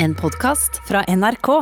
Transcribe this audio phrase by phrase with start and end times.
[0.00, 1.48] En podkast fra NRK.
[1.48, 1.56] Er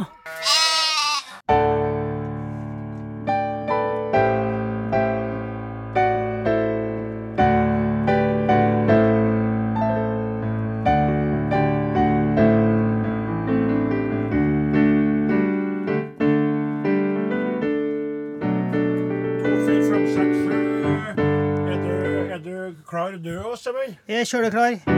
[21.83, 21.95] du,
[22.31, 23.97] er du klar, du også, Simen?
[24.09, 24.96] Jeg er kjøleklar.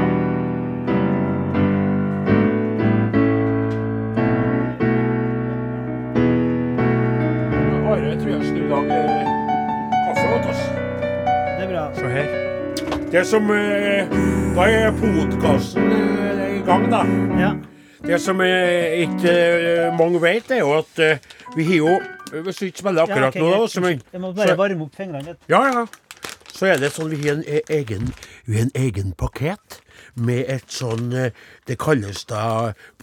[13.19, 14.07] Det som eh,
[14.55, 17.01] Da er podkasten i gang, da.
[17.41, 17.49] Ja.
[18.07, 21.19] Det som eh, ikke eh, mange vet, er jo at eh,
[21.57, 21.97] vi har jo
[22.45, 24.95] Hvis du ikke spiller Ja, okay, nå, da, så, men, Jeg må bare varme opp
[24.95, 25.41] fingrene litt.
[25.51, 25.83] Ja, ja.
[26.55, 27.43] Så er det sånn vi har en
[27.75, 28.13] egen,
[28.47, 29.81] har en egen pakket
[30.15, 31.35] med et sånn eh,
[31.67, 32.45] Det kalles da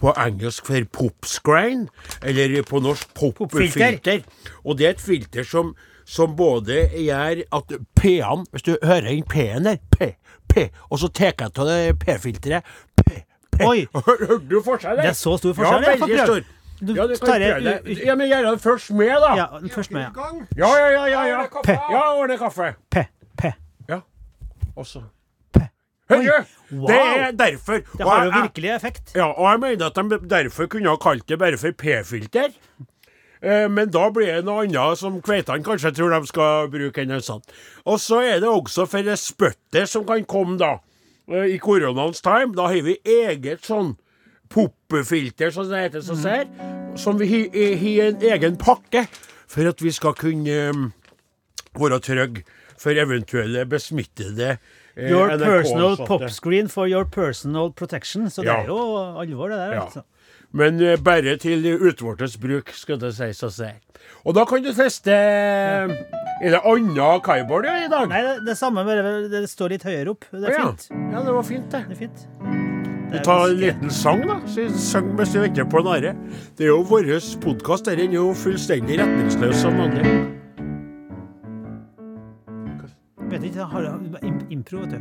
[0.00, 1.90] på engelsk for popscreen,
[2.24, 4.00] eller på norsk Popfilter.
[4.00, 4.24] popfilter.
[4.64, 5.74] Og det er et filter som,
[6.06, 10.12] som både gjør at P-en Hvis du hører inn P-en der P,
[10.48, 13.64] P, og så tar jeg av det P-filteret P, P.
[13.66, 13.86] Oi.
[14.06, 15.02] Hørte du forskjellen?
[15.02, 16.52] Det er så stor forskjell, Ja, veldig stor.
[16.76, 18.02] Du Ja, du tar det.
[18.04, 19.30] Ja, men gjør det først med, da.
[19.36, 20.26] Ja, først med, ja.
[20.56, 21.04] Ja, ja, ja.
[21.06, 21.62] ja, ja.
[21.64, 21.72] P.
[21.72, 22.74] Ja, ordne kaffe.
[22.90, 23.06] P.
[23.38, 23.52] P.
[23.88, 24.00] Ja.
[24.76, 25.00] Også.
[25.56, 25.62] P.
[26.12, 26.44] Høyre!
[26.70, 26.86] Wow.
[26.90, 27.80] Det er derfor.
[27.98, 29.14] Det har jo virkelig effekt.
[29.16, 32.52] Ja, og jeg mener at de derfor kunne ha kalt det bare for P-filter.
[33.42, 37.10] Eh, Men da blir det noe annet som kveitene kanskje tror de skal bruke enn
[37.12, 37.42] en sånn.
[37.86, 40.78] Og så er det også for det spyttet som kan komme da,
[41.28, 42.54] eh, i koronaens time.
[42.56, 43.96] Da har vi eget sånn
[44.48, 46.46] poppefilter, som det heter, som ser,
[46.96, 49.06] som vi har i i en egen pakke,
[49.46, 50.72] for at vi skal kunne eh,
[51.76, 52.44] være trygge
[52.78, 54.58] for eventuelle besmittede
[54.96, 58.30] eh, Your personal popscreen for your personal protection.
[58.30, 58.62] Så det Ja.
[58.62, 58.78] er jo
[59.20, 59.72] alvor, det der.
[59.74, 59.82] Ja.
[59.84, 60.02] Altså.
[60.56, 63.72] Men eh, bare til utvortes bruk, skal det sies å si.
[64.26, 68.06] Og da kan du teste Er det annet kaiboard i dag?
[68.10, 70.28] Nei, det, det samme, bare det står litt høyere opp.
[70.30, 70.70] Det er ja.
[70.70, 70.88] fint.
[71.12, 71.84] Ja, det var fint, det.
[71.90, 72.26] Det er fint.
[73.06, 74.40] Du tar en liten sang, da.
[74.82, 76.16] Sang mens du venter på narre.
[76.58, 77.86] Det er jo vår podkast.
[77.86, 80.18] Den er jo fullstendig retningsløs som vanlig.
[83.36, 83.82] Vet ikke, jeg har
[84.22, 85.00] im- impro, vet du.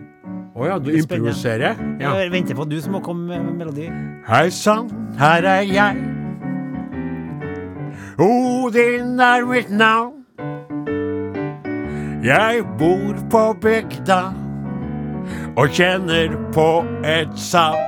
[0.56, 1.75] Å ja, du er improviserer?
[2.00, 2.13] Ja.
[2.19, 3.85] Jeg venter på at du som må komme med melodi.
[4.28, 5.96] Hei sann, her er jeg.
[8.19, 10.12] Odin er mitt navn.
[12.25, 14.19] Jeg bor på bygda
[15.56, 16.68] og kjenner på
[17.06, 17.81] et savn.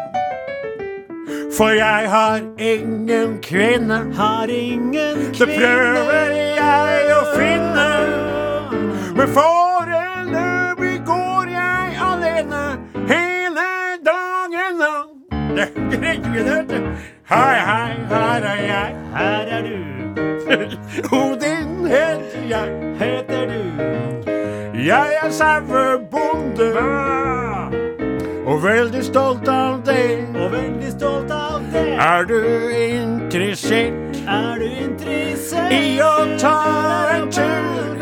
[1.57, 5.39] For jeg har ingen kvinne, Har ingen kvinne.
[5.39, 7.87] det prøver jeg å finne.
[9.17, 9.66] Men foreløpig
[15.57, 15.69] Det.
[17.29, 18.95] Hei, hei, her er jeg.
[19.13, 19.77] Her er du,
[21.15, 22.69] Odin heter jeg.
[22.99, 23.81] heter du.
[24.85, 26.67] Jeg er sauebonde
[28.45, 30.27] og veldig stolt av det.
[30.35, 31.87] Og veldig stolt av det.
[32.05, 32.39] Er du
[32.69, 36.57] interessert Er du interessert i å ta
[37.17, 37.97] en tur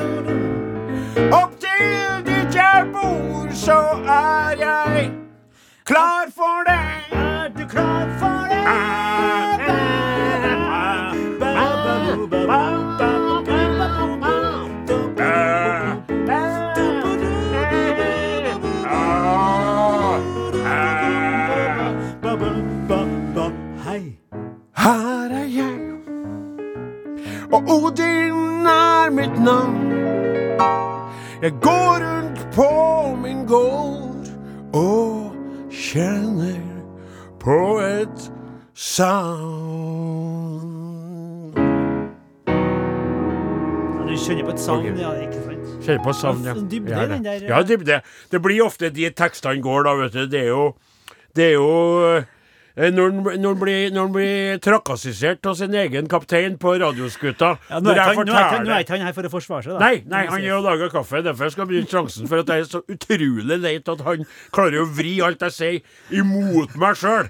[1.32, 5.12] opp til dit jeg bor, så er jeg
[5.86, 6.75] klar for det.
[27.56, 29.92] Og Odin er mitt navn.
[31.42, 32.70] Jeg går rundt på
[33.24, 34.28] min gård
[34.74, 35.32] og
[35.72, 36.62] kjenner
[37.40, 38.32] på et
[38.76, 39.56] savn.
[44.06, 45.74] Du skjønner på et savn, ja, ikke sant?
[45.86, 46.54] Kjenner på savn, ja.
[46.60, 48.02] Dybde, Ja, den der, Ja, dybde.
[48.32, 50.26] Det blir ofte de tekstene går, da, vet du.
[50.28, 50.76] Det er jo
[51.36, 51.70] Det er jo
[52.78, 57.96] eh, når han, blir, blir trakassert av sin egen kaptein på radioskuta Ja, nå, er
[57.96, 58.28] ikke han,
[58.68, 59.80] han- han her for å forsvare seg, da.
[59.80, 61.22] Nei, nei, han er jo lager kaffe.
[61.24, 62.28] Derfor skal jeg benytte sjansen.
[62.28, 65.80] For at jeg er så utrolig leit at han klarer å vri alt jeg sier,
[66.12, 67.30] imot meg sjøl.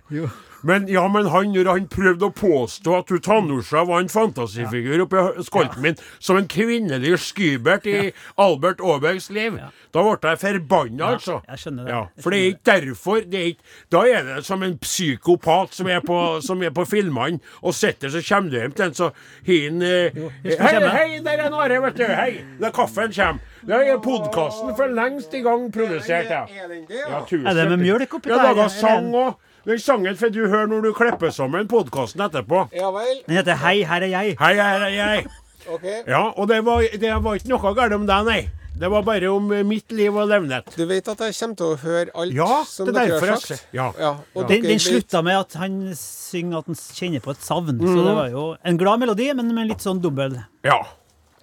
[0.65, 5.21] Men ja, men han, når han prøvde å påstå at Tanusha var en fantasifigur oppi
[5.45, 8.00] skolten min, som en kvinnelig skybert i
[8.41, 9.59] Albert Aabergs liv,
[9.94, 11.38] da ble jeg forbanna, altså.
[11.51, 11.94] jeg skjønner det.
[11.94, 15.77] Ja, for det er ikke derfor det er ikke, Da er det som en psykopat
[15.77, 18.97] som er på, som er på filmene og sitter, så kommer du hjem til en,
[18.97, 19.12] så
[19.45, 20.33] har han eh, å
[20.65, 22.06] Hei, hei, der er Are, vet du.
[22.09, 23.53] Hei, der kaffen kommer.
[23.65, 26.44] Det er podkasten for lengst i gang produsert, ja.
[26.89, 27.21] ja.
[27.21, 28.41] Er det med mjølk oppi der?
[28.41, 32.67] Ja, laga sang og Den sangen får du høre når du klipper sammen podkasten etterpå.
[32.75, 33.23] Ja vel.
[33.25, 34.35] Den heter Hei, her er jeg.
[34.39, 35.25] Hei, her er jeg.
[35.67, 36.03] okay.
[36.07, 38.44] Ja, og det var, det var ikke noe galt om deg, nei.
[38.75, 40.67] Det var bare om eh, mitt liv og levnet.
[40.75, 43.31] Du vet at jeg kommer til å høre alt Ja, som det er dere derfor
[43.31, 43.69] har sagt?
[43.73, 43.85] ja.
[43.97, 44.09] ja.
[44.35, 47.79] Og Den, den slutta med at han synger at han kjenner på et savn.
[47.79, 50.81] Så det var jo en glad melodi, men med litt sånn dobbelthet Ja.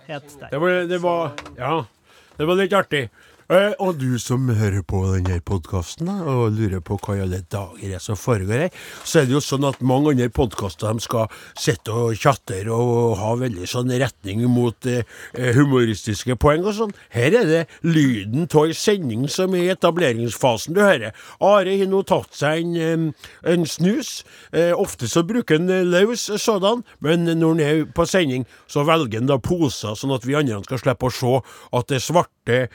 [0.07, 0.51] der.
[0.53, 1.75] Det var, det var Ja.
[2.37, 3.07] Det var litt artig.
[3.53, 7.97] Eh, og du som hører på denne podkasten og lurer på hva i alle dager
[7.99, 11.29] er som foregår her, så er det jo sånn at mange andre podkaster skal
[11.59, 15.05] sitte og chatte og ha veldig sånn retning mot eh,
[15.37, 16.97] eh, humoristiske poeng og sånn.
[17.13, 21.13] Her er det lyden av ei sending som er i etableringsfasen du hører.
[21.45, 24.23] Are har nå tatt seg en, eh, en snus.
[24.57, 28.89] Eh, ofte så bruker han eh, løs sådan, men når han er på sending, så
[28.89, 31.37] velger han da poser, sånn at vi andre skal slippe å se
[31.77, 32.69] at det er svarte eh,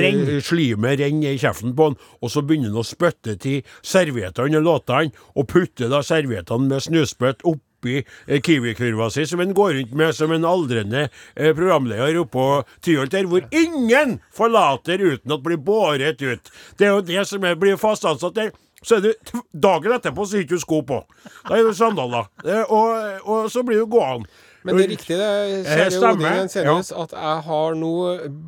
[0.00, 0.40] Renn.
[0.44, 4.68] slimet renner i kjeften på han, og så begynner han å spytte til serviettene og
[4.68, 9.92] låtene, og putter da serviettene med snøspytt oppi i Kiwi-kurva si, som han går rundt
[9.98, 15.60] med som en aldrende eh, programleder oppå Tyholt der, hvor ingen forlater uten at blir
[15.62, 16.50] båret ut.
[16.78, 18.50] Det er jo det som er, blir fast ansatt der.
[18.82, 19.14] Så er det
[19.52, 21.00] dagen etterpå så har ikke du sko på.
[21.48, 22.28] Da er det sandaler.
[22.44, 24.30] Eh, og, og så blir du gående.
[24.68, 25.32] Men det er riktig, det,
[25.66, 27.94] kjære Odin Jensenius, at jeg har nå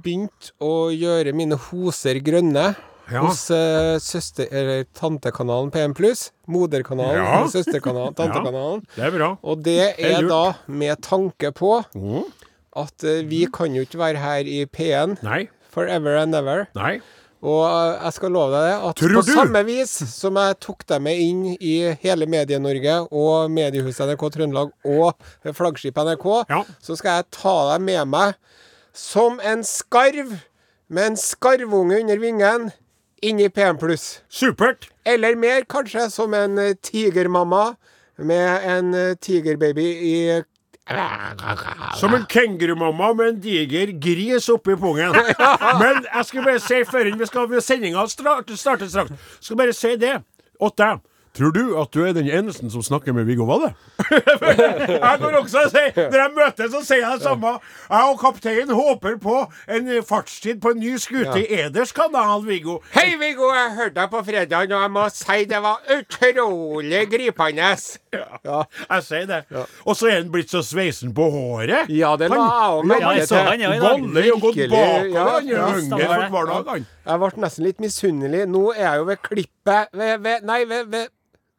[0.05, 2.71] begynt å gjøre mine hoser grønne.
[3.11, 3.25] Ja.
[3.25, 4.47] Hos uh, søster...
[4.55, 7.41] Eller tantekanalen P1 Moderkanalen, Ja.
[7.51, 8.85] søsterkanalen, tantekanalen.
[8.95, 9.31] Det er bra.
[9.43, 12.29] Og det er er da med tanke på mm.
[12.79, 15.49] at uh, vi kan jo ikke være her i P1 Nei.
[15.75, 16.69] forever and ever.
[16.79, 17.01] Nei.
[17.41, 19.33] Og eh, jeg skal love deg det, at Tror på du?
[19.33, 24.75] samme vis som jeg tok deg med inn i hele Medie-Norge og mediehuset NRK Trøndelag
[24.85, 26.63] og flaggskip NRK, Ja.
[26.85, 28.35] så skal jeg ta deg med meg
[28.93, 30.37] som en skarv
[30.91, 32.71] med en skarvunge under vingen
[33.23, 33.77] inn i PM+.
[34.29, 34.89] Supert.
[35.07, 37.77] Eller mer, kanskje, som en eh, tigermamma
[38.19, 40.15] med en eh, tigerbaby i
[42.01, 45.15] Som en kengurumamma med en diger gris oppi pungen.
[45.83, 49.95] Men jeg skal bare si før vi skal sendinga starte, starte straks, skal bare si
[50.01, 50.19] det
[50.61, 51.07] åt deg.
[51.31, 53.71] Tror du at du er den eneste som snakker med Viggo Valle?
[54.11, 57.53] jeg går også og sier Når jeg møter, så sier jeg det samme.
[57.87, 59.37] Jeg og kapteinen håper på
[59.71, 62.81] en fartstid på en ny skute i Eders kanal, Viggo.
[62.97, 67.71] Hei, Viggo, jeg hørte deg på fredag, og jeg må si det var utrolig gripende.
[68.13, 69.39] Ja, jeg sier det.
[69.87, 71.91] Og så er han blitt så sveisen på håret.
[71.95, 73.37] Ja, det la jeg òg Ja, merke jeg til.
[73.37, 75.69] ja, har gått bakover ja, ja,
[76.71, 76.87] han.
[77.07, 78.43] Jeg ble nesten litt misunnelig.
[78.51, 81.09] Nå er jeg jo ved klippet ved, ved, Nei, ved, ved,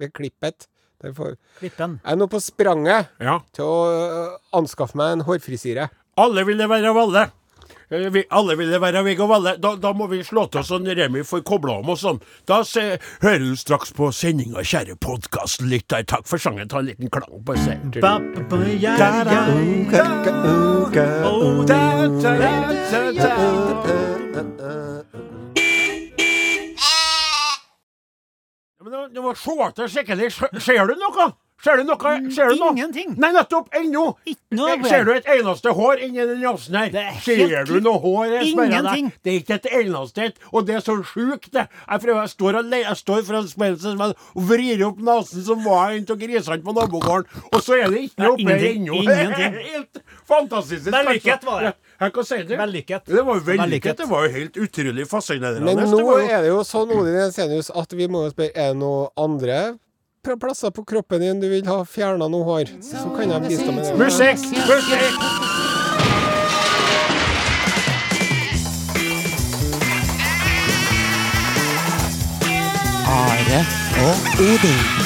[0.02, 0.68] ved klippet.
[1.02, 1.34] Derfor.
[1.58, 1.98] Klippen.
[2.04, 3.40] Jeg er nå på spranget Ja.
[3.56, 5.88] til å øh, anskaffe meg en hårfrisyre.
[6.22, 7.30] Alle ville være Valle.
[7.92, 9.56] Eh, Vi, alle ville være Viggo Valle.
[9.60, 12.22] Da, da må vi slå til oss sånn Remi får kobla om og sånn.
[12.48, 12.86] Da se,
[13.24, 16.08] hører du straks på sendinga, kjære podkastlytter.
[16.08, 16.72] Takk for sangen.
[16.72, 18.00] Ta en liten klang på seg.
[28.82, 30.32] Men det, det var sjåte skikkelig.
[30.64, 31.28] Ser du noe?
[31.62, 32.14] Ser du noe?
[32.34, 32.72] Ser du noe?
[32.74, 33.12] Ingenting.
[33.22, 33.68] Nei, nettopp!
[33.78, 34.16] Ennå!
[34.90, 36.90] Ser du et eneste hår inni den nesen her?
[36.98, 38.32] Er Ser du noe hår?
[38.34, 38.72] Jeg Ingenting.
[38.72, 38.80] deg.
[38.82, 39.12] Ingenting.
[39.22, 40.40] Det er ikke et eneste et.
[40.52, 41.68] Og det er så sjukt, det.
[41.70, 45.94] Jeg, prøver, jeg står, alene, jeg står foran speilet og vrir opp nesen som var
[45.94, 48.82] en av grisene på nabogården, og så er det ikke noe oppi her ingenting.
[48.82, 49.04] ennå.
[49.06, 49.60] Ingenting.
[49.72, 50.02] Helt
[50.32, 50.90] fantastisk.
[50.92, 51.76] Vellykket var det.
[52.02, 52.56] Du?
[52.58, 53.06] Vellykket.
[53.06, 53.98] Det var jo vellykket.
[54.02, 55.62] Det var jo helt utrolig fascinerende.
[55.62, 58.52] Men Det nå var jo- er det jo sånn, Odin Ensenius, at vi må spørre
[58.56, 59.78] Er det noe andre
[60.24, 62.66] plasser på kroppen din du vil ha fjerna noe hår?
[62.82, 63.98] Så kan jeg bistå med det.
[63.98, 64.38] Musikk!
[64.70, 65.18] Musikk!
[73.12, 73.66] Are
[74.02, 75.02] og Odin.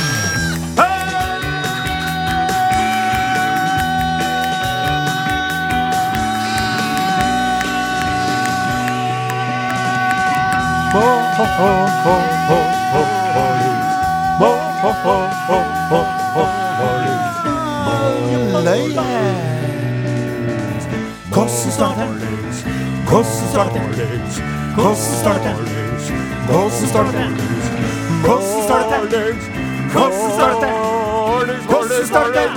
[31.86, 32.50] Hvordan starter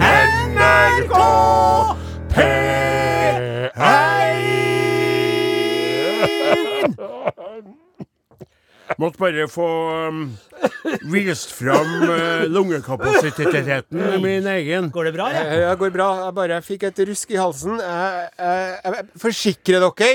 [0.00, 1.16] NRK
[8.98, 9.68] Måtte bare få
[10.08, 10.20] um,
[11.10, 14.90] vist fram uh, lungekapasiteten min egen.
[14.94, 15.42] Går det bra, ja?
[15.64, 16.10] ja, går bra.
[16.26, 17.80] Jeg bare fikk et rusk i halsen.
[17.82, 20.12] Jeg, jeg, jeg forsikrer dere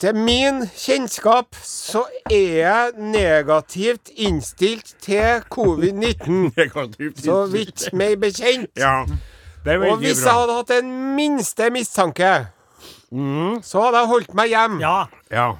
[0.00, 6.54] Til min kjennskap så er jeg negativt innstilt til covid-19.
[7.26, 8.72] Så vidt meg bekjent.
[8.80, 9.04] Ja.
[9.64, 12.30] Det er Og hvis hvis jeg hadde hatt en minste mistanke,
[13.62, 14.80] så hadde jeg holdt meg hjem.
[14.80, 15.02] Ja.
[15.30, 15.50] Ja.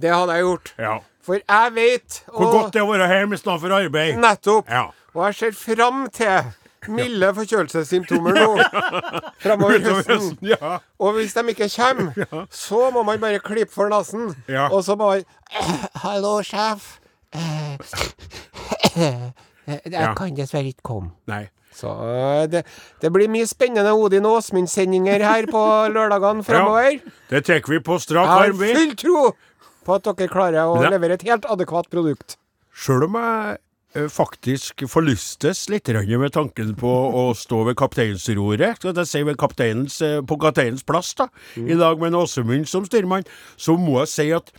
[0.00, 0.74] Det hadde jeg gjort.
[0.78, 0.98] ja.
[1.24, 4.18] For jeg vet Hvor godt det er å være hjemme istedenfor arbeid.
[4.20, 4.68] Nettopp.
[4.68, 4.82] Ja.
[5.14, 6.50] Og jeg ser fram til
[6.92, 8.48] milde forkjølelsessymptomer nå
[9.44, 10.34] fremover høsten.
[10.44, 10.74] Ja.
[11.00, 14.34] Og hvis de ikke kommer, så må man bare klippe for nesen.
[14.52, 14.66] Ja.
[14.68, 15.22] Og så bare
[15.56, 16.98] «Eh, Hallo, sjef.
[17.32, 17.78] Eh,
[19.88, 21.14] Jeg kan dessverre ikke komme.
[21.30, 21.46] Nei.
[21.74, 22.62] Så eh, det,
[23.02, 27.00] det blir mye spennende Odin Åsmund-sendinger her på lørdagene framover.
[27.32, 29.24] Det tar vi på strak Jeg har arm, full tro
[29.84, 30.90] på at dere klarer å Ja.
[30.90, 32.36] levere et helt adekvat produkt.
[32.74, 33.58] Sjøl om jeg
[33.94, 39.36] eh, faktisk forlystes litt med tanken på å stå ved kapteinsroret, skal jeg si ved
[39.36, 43.24] kapteinens, eh, på kapteinens plass, da, i dag med en Åsemund som styrmann,
[43.56, 44.50] så må jeg si at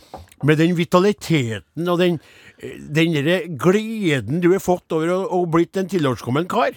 [0.42, 2.18] med den vitaliteten og den,
[2.56, 3.16] den
[3.60, 6.76] gleden du har fått over å, å blitt en tilårskommen kar,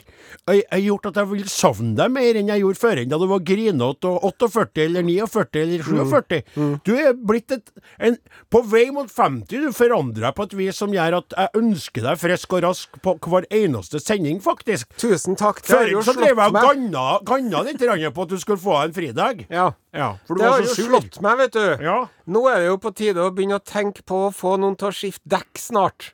[0.50, 3.19] har har gjort at jeg vil savne deg mer enn jeg gjorde før, enn da
[3.21, 6.79] du var grinete og 48 eller 49 eller 47.
[6.86, 8.17] Du er blitt et, en,
[8.51, 12.07] på vei mot 50, du forandrer deg på et vis som gjør at jeg ønsker
[12.09, 14.91] deg frisk og rask på hver eneste sending, faktisk.
[15.00, 15.63] Tusen takk.
[15.63, 18.39] Det har Før jo så drev jeg slått og ganna, ganna litt på at du
[18.41, 19.45] skulle få en fridag.
[19.50, 19.71] Ja.
[19.93, 21.84] Ja, Det har jo slått meg, vet du.
[21.84, 21.96] Ja.
[22.29, 24.91] Nå er det jo på tide å begynne å tenke på å få noen til
[24.91, 26.12] å skifte dekk snart.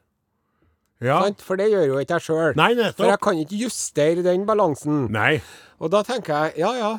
[1.04, 1.18] ja.
[1.26, 1.42] Sant?
[1.44, 2.56] For det gjør jo ikke jeg sjøl.
[2.96, 5.10] For jeg kan ikke justere den balansen.
[5.12, 5.42] Nei.
[5.84, 6.94] Og da tenker jeg ja ja,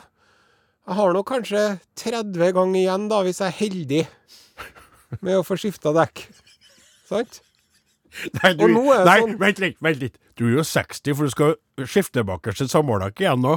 [0.86, 1.62] jeg har nok kanskje
[1.96, 4.02] 30 ganger igjen, da, hvis jeg er heldig
[5.22, 6.26] med å få skifta dekk.
[7.08, 7.40] Sant?
[8.42, 10.14] Nei, du, nå nei sånn- vent litt, vent litt.
[10.36, 11.56] Du er jo 60, for du skal
[11.88, 13.56] skifte bakerst til samordnakk igjen nå.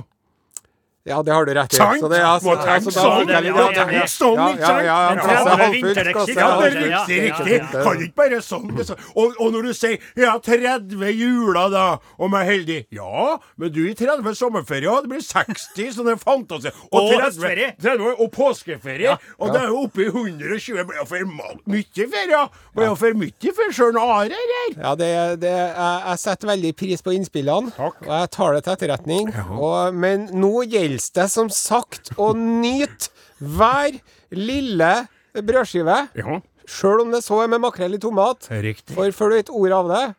[1.08, 1.78] Ja, det har du rett i.
[1.80, 2.02] Sant?
[2.02, 3.20] Så det er altså, altså, da sånn.
[3.24, 4.84] fikk jeg Ja, sånn, Ja, ikke sant?
[4.84, 6.76] ja, ja, Ja, det er.
[6.76, 7.84] Riktig, riktig.
[7.84, 8.68] Kan ikke bare sånn.
[9.16, 11.86] Og, og når du sier ja, 30 juler, da,
[12.20, 16.18] om jeg er heldig Ja, men du i 30 sommerferie, og det blir 60, sånne
[16.20, 16.74] fantasier.
[16.74, 16.90] er fantasi.
[17.00, 17.72] Og høstferie.
[17.80, 19.16] 30, og påskeferie.
[19.40, 20.78] Og det er jo oppe i 120.
[20.80, 22.44] Det blir jo for mye ferie.
[22.44, 24.76] Det blir jo for mye for Sjøren Are, eller?
[24.76, 25.10] Ja, det,
[25.44, 28.02] det, jeg, jeg setter veldig pris på innspillene, Takk.
[28.06, 29.32] og jeg tar det til etterretning.
[29.56, 34.00] Og, men nå gjelder det som sagt å nyte hver
[34.32, 34.94] lille
[35.34, 38.48] brødskive, Ja, sjøl om det så er med makrell i tomat.
[38.50, 38.96] riktig.
[38.96, 40.16] For før du vet ordet av det,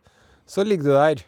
[0.46, 1.24] så ligger du der.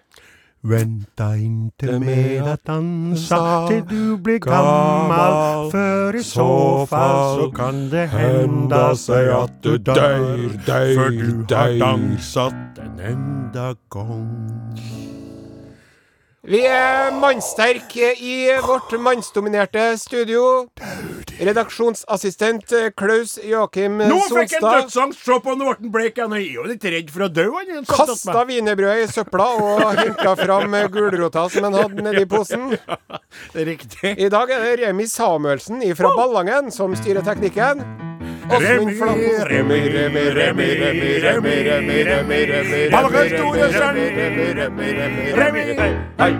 [0.64, 7.90] Venta inte med att dansa till du blir gammal För i så fall så kan
[7.90, 10.48] det hända sig att du dör
[10.94, 14.78] För du har dansat en enda gång
[16.42, 20.66] Vi er mannsterke i vårt mannsdominerte studio.
[21.38, 25.22] Redaksjonsassistent Klaus Joakim Nå fikk Sonstad dødsangst!
[25.22, 27.86] Se på Norten Blake, han er jo litt redd for å dø, han.
[27.86, 32.72] kasta wienerbrødet i søpla og henta fram gulrota som han hadde nedi posen.
[33.54, 34.16] Det riktig.
[34.18, 37.86] I dag er det Remi Samuelsen fra Ballangen som styrer teknikken.
[38.48, 42.92] Remi, Remi, Remi, Remi, Remi, Remi, Remi, Remi,
[44.54, 45.32] Remi.
[45.32, 45.62] Remi.
[46.18, 46.32] Hei.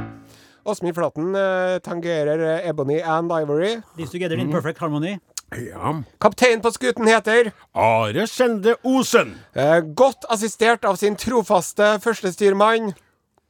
[0.64, 3.80] Åsmund Flaten eh, tangerer eh, Ebony and Ivory.
[3.96, 5.18] These together in perfect harmony.
[5.52, 6.02] Ja.
[6.20, 9.34] Kaptein på skuten heter Are Sende Osen.
[9.54, 12.92] eh, Godt assistert av sin trofaste førstestyrmann.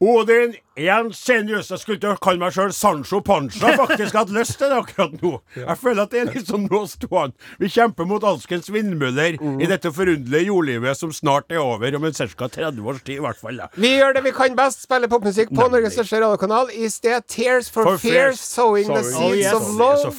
[0.02, 1.68] Odin Jensenius.
[1.71, 4.09] Jeg skulle ikke kalle meg sjøl Sancho Pancha, faktisk.
[4.09, 5.32] Jeg hadde lyst til det akkurat nå.
[5.54, 7.37] Jeg føler at det er litt sånn nå stående.
[7.61, 12.16] Vi kjemper mot alskens vindmøller i dette forunderlige jordlivet som snart er over, om en
[12.16, 12.49] ca.
[12.56, 13.61] 30 års tid i hvert fall.
[13.62, 13.68] da.
[13.76, 15.68] Vi gjør det vi kan best, spiller popmusikk på.
[15.73, 16.73] Norges største radiokanal.
[16.75, 20.16] I sted Tears for, For Fears, Sowing the Seeds of Love.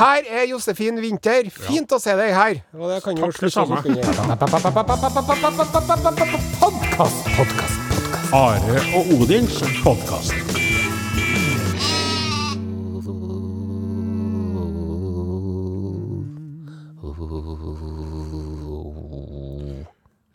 [0.00, 1.46] Her er Josefin Winther.
[1.68, 2.64] Fint å se deg her.
[2.74, 3.78] Og det kan jo Takk, det samme.
[6.58, 7.81] Podkast, podkast.
[8.32, 10.32] Are og Odins podkast.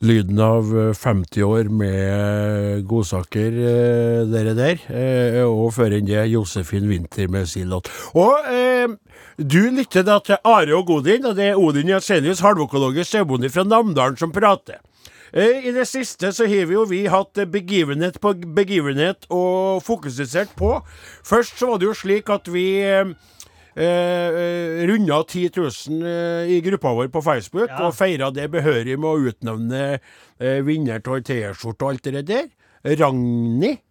[0.05, 4.83] Lyden av eh, 50 år med godsaker, eh, dere der.
[4.93, 7.89] Eh, og før enn det Josefin Winther med sin låt.
[8.13, 8.93] Og eh,
[9.41, 13.65] du lytter da til Are og Godin, og det er Odin Jensenius, halvøkologisk sauebonde fra
[13.65, 14.83] Namdalen, som prater.
[15.33, 19.81] Eh, I det siste så har vi jo vi hatt eh, begivenhet på begivenhet og
[19.83, 20.77] fokusert på.
[21.27, 23.05] Først så var det jo slik at vi eh,
[24.87, 27.87] runda 10 000 eh, i gruppa vår på Facebook, Ja.
[27.87, 29.81] og feira det behørig med å utnevne
[30.39, 32.47] eh, vinner av T-skjorte og alt det der.
[32.87, 33.81] Ragnhild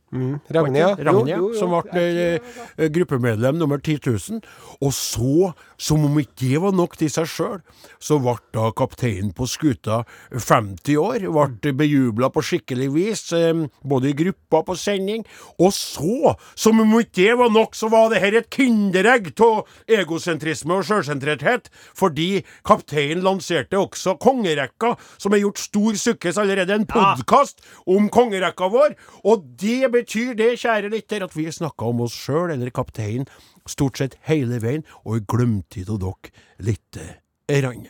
[0.53, 0.91] Ragnhild, ja.
[1.11, 1.59] Ragnhild, Jo, jo, jo.
[1.61, 2.05] som ble
[2.37, 4.41] eh, gruppemedlem nummer 10 000.
[4.81, 7.61] Og så, som om ikke det var nok til seg sjøl,
[8.03, 11.27] så ble da kapteinen på skuta 50 år.
[11.61, 15.25] Ble bejubla på skikkelig vis, eh, både i gruppa på sending.
[15.61, 19.65] Og så, som om ikke det var nok, så var det her et kinderegg av
[19.91, 21.71] egosentrisme og sjølsentrerthet.
[21.97, 26.77] Fordi kapteinen lanserte også kongerekka, som er gjort stor sukkes allerede.
[26.77, 28.95] En podkast om kongerekka vår.
[29.27, 33.27] Og det betyr det, kjære lytter, at vi snakka om oss sjøl, eller kapteinen,
[33.67, 36.33] stort sett hele veien, og glemte av dere
[36.63, 37.07] lite
[37.51, 37.89] grann.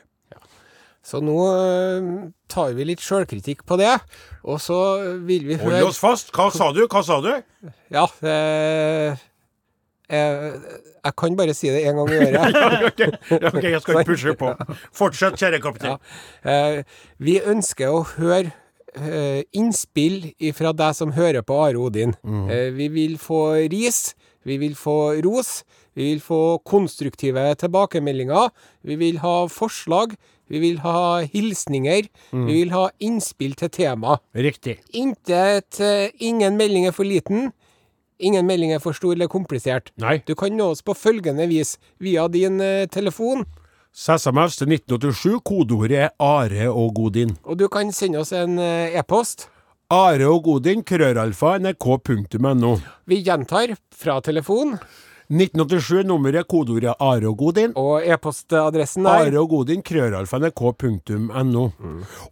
[1.07, 2.07] Så nå eh,
[2.51, 3.93] tar vi litt sjølkritikk på det,
[4.43, 4.79] og så
[5.23, 6.33] vil vi høre Hold oss fast.
[6.35, 6.83] Hva sa du?
[6.89, 7.31] Hva sa du?
[7.95, 9.23] Ja, eh,
[10.11, 10.57] eh,
[11.07, 12.59] jeg kan bare si det én gang i året.
[12.91, 13.05] ok,
[13.39, 14.51] ok, jeg skal ikke pushe på.
[14.99, 16.01] Fortsett, kjære kaptein.
[16.43, 16.83] Eh,
[17.23, 18.51] vi ønsker å høre
[19.01, 22.15] eh, innspill fra deg som hører på Are Odin.
[22.25, 24.15] Eh, vi vil få ris,
[24.47, 25.65] vi vil få ros,
[25.97, 28.51] vi vil få konstruktive tilbakemeldinger,
[28.83, 30.15] vi vil ha forslag,
[30.47, 32.07] vi vil ha hilsninger,
[32.47, 34.19] vi vil ha innspill til tema.
[34.35, 34.79] Riktig.
[34.95, 37.53] Intet, eh, ingen melding er for liten,
[38.21, 39.91] ingen melding er for stor eller komplisert.
[39.99, 40.23] Nei.
[40.27, 42.87] Du kan nå oss på følgende vis via din eh,
[43.97, 44.19] telefon.
[44.19, 47.37] SMS til 1987, kodeordet er Are og Godin.
[47.45, 49.49] Og du kan sende oss en eh, e-post.
[49.91, 52.77] Are og Godin, krøralfa, nrk.no.
[53.07, 54.79] Vi gjentar fra telefon,
[55.31, 57.73] 1987 nummeret, kodeordet Are og Godin.
[57.77, 61.71] og e-postadressen er Are og Godin, krøralfa, nrk.no.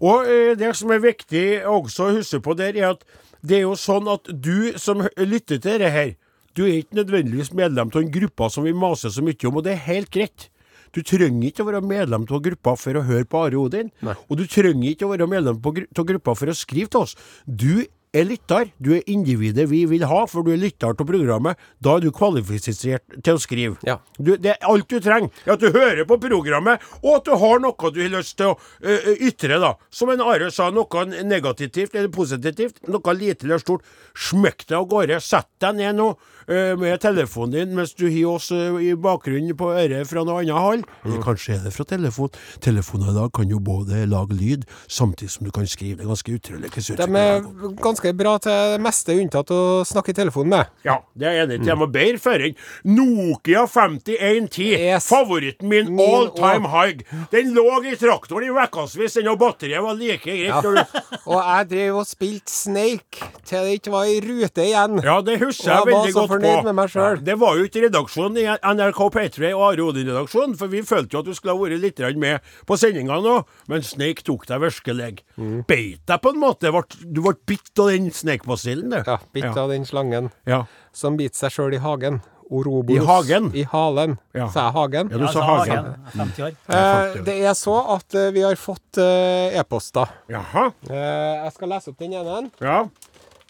[0.01, 3.05] Og eh, det som er viktig også å huske på der, er at
[3.45, 6.15] det er jo sånn at du som lytter til dette her,
[6.55, 9.65] du er ikke nødvendigvis medlem av en gruppe som vi maser så mye om, og
[9.67, 10.49] det er helt greit.
[10.95, 13.91] Du trenger ikke å være medlem av gruppa for å høre på Are Odin.
[14.29, 17.17] Og du trenger ikke å være medlem av gruppa for å skrive til oss.
[17.45, 18.71] Du er lytter.
[18.79, 21.61] Du er individet vi vil ha, for du er lytter til programmet.
[21.83, 23.79] Da er du kvalifisert til å skrive.
[23.87, 23.99] Ja.
[24.19, 27.35] Du, det er alt du trenger, er at du hører på programmet, og at du
[27.41, 29.75] har noe du har lyst til å ø, ø, ytre, da.
[29.95, 33.85] Som en Are sa, noe negativt eller positivt, noe lite eller stort.
[34.15, 35.19] Smekk deg av gårde.
[35.25, 39.71] Sett deg ned nå ø, med telefonen din mens du har oss i bakgrunnen på
[39.75, 40.87] øret fra noe annet hold.
[41.05, 42.33] Eller kanskje er det fra telefon.
[42.65, 45.99] Telefoner i dag kan jo både lage lyd, samtidig som du kan skrive.
[46.01, 46.73] Det er ganske utrolig.
[46.95, 48.04] De er går.
[48.05, 50.67] Ganske bra til det meste, unntatt å snakke i telefon med.
[50.85, 51.69] Ja, det er jeg enig i.
[51.71, 52.57] Jeg må bedre føring.
[52.85, 54.75] Nokia 5110.
[54.79, 55.09] Yes.
[55.09, 57.01] Favoritten min, Min all time high.
[57.33, 60.49] Den lå i traktoren i ukevis, den og batteriet var like greit.
[60.49, 60.61] Ja.
[60.61, 60.75] du-
[61.31, 64.99] Og jeg drev og spilte Snake til det ikke var i rute igjen.
[65.05, 66.63] Ja, det husker Og jeg jeg var veldig så godt på.
[66.69, 67.25] med meg selv.
[67.25, 71.23] Det var jo ikke redaksjonen i NRK P3 og Are Odin-redaksjonen, for vi følte jo
[71.25, 73.39] at du skulle ha vært litt med på sendinga nå,
[73.69, 75.23] men Snake tok deg virkelig.
[75.39, 75.65] Mm.
[75.69, 76.71] Beit deg på en måte.
[77.05, 79.01] Du ble bitt av den Snake-basillen, du.
[79.07, 80.65] Ja, Bitt av den slangen Ja.
[80.93, 82.21] som biter seg sjøl i hagen.
[82.55, 82.93] Orobos.
[82.95, 83.47] I hagen?
[83.57, 84.19] I halen.
[84.37, 84.51] Ja.
[84.53, 85.09] Sa jeg hagen?
[85.11, 85.87] Ja, du sa Hagen.
[85.87, 86.57] Hagen, 50 år.
[86.69, 90.13] Eh, det er så at eh, vi har fått eh, e-poster.
[90.31, 90.67] Jaha.
[90.91, 92.43] Eh, jeg skal lese opp den ene.
[92.61, 92.83] Ja.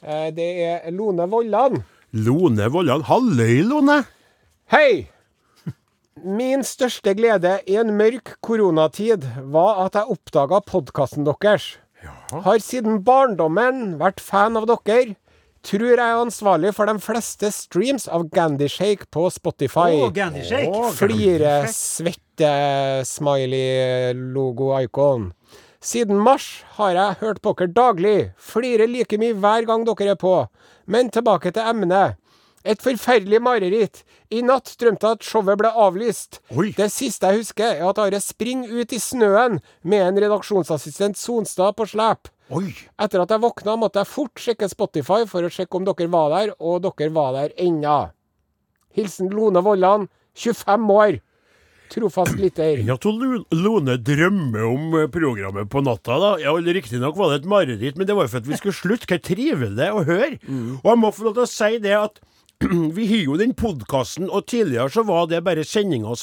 [0.00, 1.82] Eh, det er Lone Vollan.
[2.14, 3.02] Lone Vollan.
[3.10, 3.98] Halløy, Lone.
[4.70, 5.08] Hei!
[6.24, 11.72] Min største glede i en mørk koronatid var at jeg oppdaga podkasten deres.
[12.44, 15.16] Har siden barndommen vært fan av dere.
[15.64, 19.94] Tror jeg er ansvarlig for de fleste streams av Gandy Shake på Spotify.
[19.96, 20.90] Oh, Gandy Shake.
[20.98, 22.50] Flire, svette,
[23.08, 25.30] smiley, logo-icon.
[25.84, 28.18] Siden mars har jeg hørt på dere daglig.
[28.40, 30.36] Flirer like mye hver gang dere er på.
[30.84, 32.20] Men tilbake til emnet.
[32.64, 34.00] Et forferdelig mareritt.
[34.32, 36.40] I natt drømte jeg at showet ble avlyst.
[36.56, 36.70] Oi.
[36.76, 41.76] Det siste jeg husker, er at Are springer ut i snøen med en redaksjonsassistent Sonstad
[41.76, 42.30] på slep.
[42.54, 42.72] Oi.
[43.00, 46.32] Etter at jeg våkna, måtte jeg fort sjekke Spotify for å sjekke om dere var
[46.32, 48.00] der, og dere var der ennå.
[48.96, 51.20] Hilsen Lone Vollan, 25 år.
[51.92, 52.80] Trofast lytter.
[52.88, 56.30] Ja, to Lone drømmer om eh, programmet på natta, da.
[56.42, 59.08] Ja, Riktignok var det et mareritt, men det var jo for at vi skulle slutte.
[59.10, 60.38] Hva trivelig å høre.
[60.80, 62.22] Og jeg må få lov til å si det at
[62.96, 66.14] vi har jo den podkasten, og tidligere så var det bare sendinger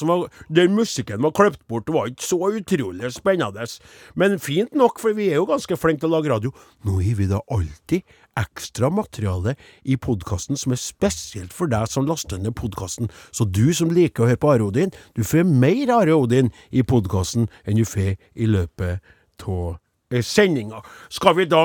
[0.48, 1.86] der musikken var kløpt bort.
[1.86, 3.66] Det var ikke så utrolig spennende.
[4.14, 6.52] Men fint nok, for vi er jo ganske flinke til å lage radio.
[6.84, 8.02] Nå har vi da alltid
[8.38, 13.10] ekstra materiale i podkasten som er spesielt for deg som laster ned podkasten.
[13.30, 16.82] Så du som liker å høre på Are Odin, du får mer Are Odin i
[16.82, 19.02] podkasten enn du får i løpet
[19.44, 19.81] av
[20.20, 20.82] sendinga.
[21.08, 21.62] Skal vi da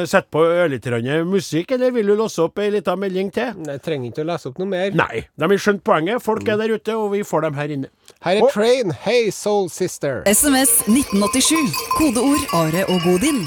[0.00, 3.52] eh, sette på ørlite grann musikk, eller vil du låse opp ei lita melding til?
[3.68, 4.96] Jeg trenger ikke å lese opp noe mer.
[4.96, 6.22] Nei, de har skjønt poenget.
[6.24, 7.92] Folk er der ute, og vi får dem her inne.
[8.24, 8.94] Her er Train.
[9.04, 10.22] Hey, Soul Sister.
[10.30, 11.76] SMS 1987.
[11.98, 13.42] Kodeord Are og Godin.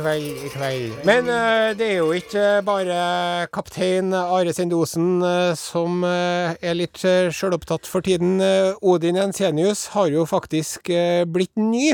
[0.00, 0.96] kveld kveld.
[1.08, 7.02] Men uh, det er jo ikke bare kaptein Are Sendosen uh, som uh, er litt
[7.04, 8.38] uh, sjølopptatt for tiden.
[8.40, 11.92] Eh, Odin Jensenius har jo faktisk eh, blitt ny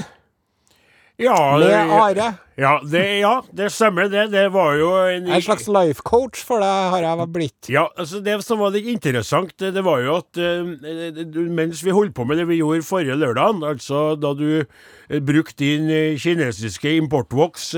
[1.17, 2.33] Ja, med Are.
[2.61, 4.27] Ja, det, ja, det stemmer det.
[4.33, 7.69] Det var jo en En slags life coach for deg har jeg blitt.
[7.73, 12.15] Ja, altså Det som var litt interessant, det, var jo at eh, mens vi holdt
[12.17, 16.97] på med det vi gjorde forrige lørdag, altså da du eh, brukte din eh, kinesiske
[17.01, 17.73] importvoks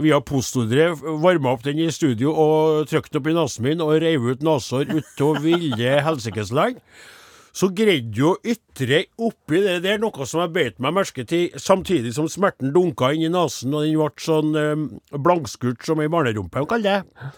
[0.00, 4.32] via postordre, varma opp den i studio og trykte opp i nesen min og reiv
[4.32, 6.80] ut nesehår utover ville helsikesland,
[7.54, 11.50] så greide jo å ytre oppi det der noe som jeg beit meg merke til,
[11.54, 16.10] samtidig som smerten dunka inn i nesen og den ble sånn eh, blankskurt som ei
[16.10, 17.28] barnerumpe, kaller det.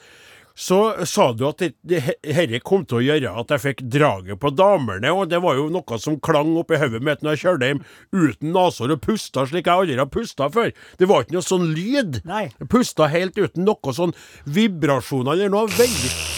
[0.57, 1.99] Så sa du at det, det,
[2.33, 5.67] herre kom til å gjøre at jeg fikk draget på damene, og det var jo
[5.73, 7.83] noe som klang oppi hodet mitt når jeg kjørte hjem
[8.17, 10.73] uten nesehår og pusta slik jeg aldri har pusta før.
[10.97, 12.23] Det var ikke noe sånn lyd.
[12.25, 12.47] Nei.
[12.57, 14.17] Jeg pusta helt uten noe sånn
[14.49, 16.36] vibrasjoner eller noe veldig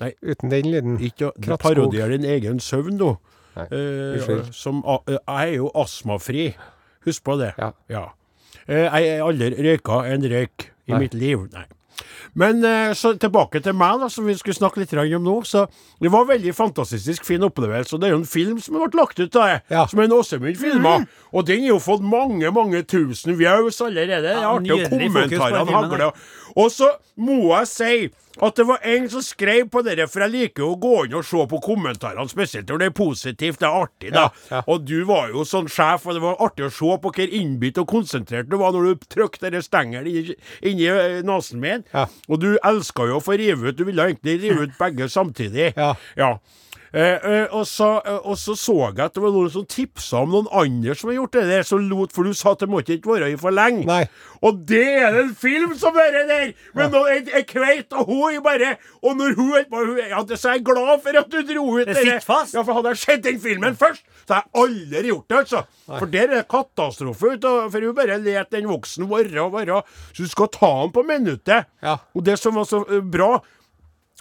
[0.00, 0.98] Uten den lyden.
[1.00, 3.16] Ikke å parodiere din egen søvn, nå.
[3.56, 6.54] Eh, som, eh, jeg er jo astmafri.
[7.06, 7.54] Husk på det.
[7.88, 8.10] Ja.
[8.68, 10.98] Eh, Jeg har aldri røyka en røyk i Nei.
[11.00, 11.38] mitt liv.
[11.52, 11.64] Nei.
[12.34, 15.40] Men eh, så tilbake til meg, da, som vi skulle snakke litt om nå.
[15.46, 15.66] Så
[15.98, 17.96] Det var en veldig fantastisk fin opplevelse.
[17.98, 19.86] Det er jo en film som har vært lagt ut, av deg, Ja.
[19.86, 21.06] som en Åsemund-filma.
[21.32, 24.20] Og den har jo fått mange mange tusen views allerede.
[24.22, 26.12] Det er Ja, artig, og kommentarene hagler.
[26.56, 28.10] Og så må jeg si
[28.42, 31.16] at det var en som skrev på dere, for jeg liker jo å gå inn
[31.16, 33.60] og se på kommentarene, spesielt når det er positivt.
[33.62, 34.26] Det er artig, da.
[34.26, 34.62] Ja, ja.
[34.72, 37.80] Og du var jo sånn sjef, og det var artig å se på hvor innbitt
[37.82, 41.86] og konsentrert du var når du trykte den stengelen inni, inni eh, nesen min.
[41.94, 42.06] Ja.
[42.28, 45.72] Og du elska jo å få rive ut, du ville egentlig rive ut begge samtidig.
[45.76, 45.94] Ja.
[46.96, 50.22] Eh, eh, og, så, eh, og så så jeg at det var noen som tipsa
[50.24, 52.70] om noen andre som har gjort det der, som lot, for du sa at det
[52.72, 53.84] måtte ikke være i for lenge.
[53.84, 54.06] Nei.
[54.40, 56.54] Og det er det en film som er der!
[56.76, 57.02] Men ja.
[57.12, 60.64] er jeg kveit, og hun bare Og når hun hun, ja, det- Så er jeg
[60.64, 62.54] glad for at du dro ut Det sitter fast.
[62.54, 65.62] Ja, for hadde jeg sett den filmen først, så hadde jeg aldri gjort det, altså.
[65.86, 67.32] For der er det katastrofe.
[67.34, 69.82] ut du, For hun bare let den voksen være og være.
[70.12, 71.66] Så du skal ta den på minuttet.
[71.82, 71.96] Ja.
[72.14, 73.40] Og det som var så bra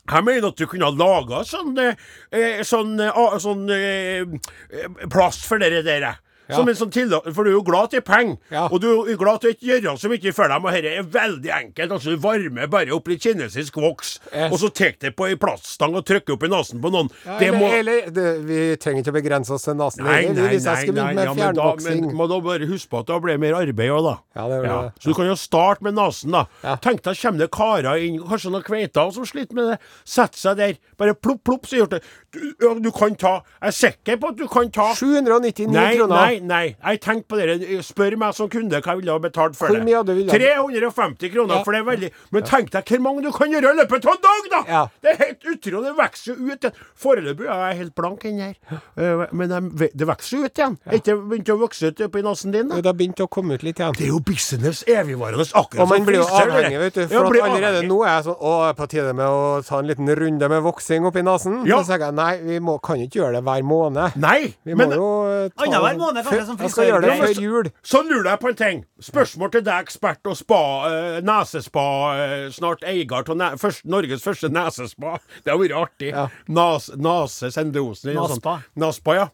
[0.05, 5.61] jeg mener at du kunne ha laga sånn, eh, sånn, eh, sånn eh, plass for
[5.61, 6.19] dere der.
[6.49, 6.55] Ja.
[6.57, 8.67] Som en sånn tilla- For du er jo glad til penger, Ja.
[8.71, 10.65] og du er glad til å ikke gjøre så mye for dem.
[10.65, 11.91] Og dette er veldig enkelt.
[11.91, 14.51] altså Du varmer bare opp litt kinesisk voks, Yes.
[14.53, 17.09] og så tar det på ei plaststang og trykker opp i nesen på noen.
[17.25, 20.03] Ja, det eller, må eller det, Vi trenger ikke å begrense oss til nesen.
[20.03, 22.99] Nei, nei, nei, nei, nei, nei ja, men, da, men må da bare huske på
[22.99, 24.17] at det blir mer arbeid òg, da.
[24.35, 24.93] Ja, det det.
[25.01, 26.45] Så du kan jo starte med nesen, da.
[26.77, 29.79] Tenk deg, kommer det karer inn, kanskje noen kveiter som sliter med det.
[30.05, 30.73] Sett seg der.
[30.97, 32.03] Bare plopp, plopp, så gjør det.
[32.31, 36.15] Du, du kan ta Jeg er sikker på at du kan ta 799 Nei, kroner.
[36.15, 36.75] nei, nei.
[36.85, 37.79] Jeg tenkte på det.
[37.85, 39.85] Spør meg som kunde hva jeg ville ha betalt for Hvor det.
[39.85, 41.63] mye hadde du ville 350 kroner, Ja.
[41.63, 44.13] for det er veldig Men tenk deg hvor mange du kan gjøre i løpet av
[44.15, 44.61] en dag, da!
[44.71, 44.87] Ja.
[45.01, 45.85] Det er helt utrolig.
[45.85, 46.65] Det vokser jo ut.
[46.95, 48.81] Foreløpig er jeg helt blank inni her.
[48.97, 49.49] Eh, Men
[49.95, 50.77] det vokser jo ut igjen.
[50.85, 52.75] Er ikke begynt å vokse ut oppi nesen din, da?
[52.81, 53.93] Det har begynt å komme ut litt igjen.
[53.97, 57.07] Det er jo business evigvarende, akkurat Og man blir jo avhengig, vet du.
[57.07, 60.49] For allerede nå er jeg sånn Å, på tide med å ta en liten runde
[60.49, 61.65] med voksing oppi nesen.
[61.65, 61.77] Ja.
[61.81, 64.15] Så sier jeg nei, vi må, kan ikke gjøre det hver måned.
[64.17, 67.69] Nei, Vi men jo ta Annenhver måned, som Jeg skal gjøre det før jul.
[67.83, 68.81] så lurer jeg på en ting.
[69.01, 71.85] Spørsmål til deg, ekspert og spa, eh, nesespa,
[72.15, 75.19] eh, snart eier av først, Norges første nesespa.
[75.43, 76.11] Det har vært artig.
[76.11, 76.27] Ja.
[76.47, 77.75] Nas, nase sånt.
[78.15, 78.59] Naspa.
[78.75, 79.27] Naspa, ja.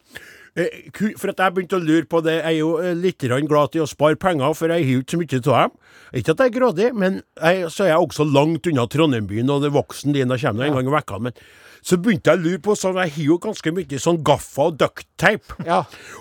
[0.54, 3.80] Eh, For at jeg begynte å lure på det Jeg er jo litt glad i
[3.80, 5.78] å spare penger, for jeg har ikke så mye av dem.
[6.20, 9.48] Ikke at jeg er grådig, men jeg, så er jeg også langt unna Trondheim byen,
[9.50, 11.20] og det voksen din, kommer en gang i vekka.
[11.20, 11.32] Men
[11.82, 14.76] så begynte jeg å lure på sånn Jeg har jo ganske mye sånn gaffa og
[14.78, 15.56] ducktape.
[15.66, 15.80] Ja.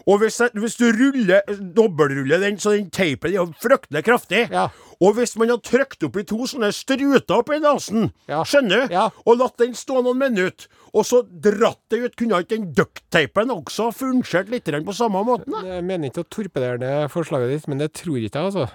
[0.10, 1.44] Og hvis, jeg, hvis du ruller,
[1.78, 4.48] dobbeltruller den, så den teipen er fryktelig kraftig.
[4.52, 4.70] Ja.
[5.02, 8.44] Og hvis man har trykt opp i to sånne struter oppi nesen, Ja.
[8.46, 8.94] skjønner du?
[8.94, 9.08] Ja.
[9.26, 13.50] Og latt den stå noen minutter, og så dratt det ut, kunne ikke den duckteipen
[13.54, 15.54] også fungert litt på samme måten?
[15.66, 18.70] Jeg mener ikke å torpedere det forslaget ditt, men det tror ikke jeg, altså.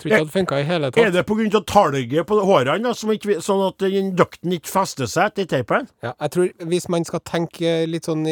[0.00, 1.12] Tror ikke Er- det funka i hele Er tatt.
[1.12, 1.60] det pga.
[1.66, 3.78] talget på hårene, da, som ikke, sånn at
[4.16, 5.88] dukten ikke fester seg til teipen?
[6.02, 8.24] Ja, jeg tror Hvis man skal tenke litt sånn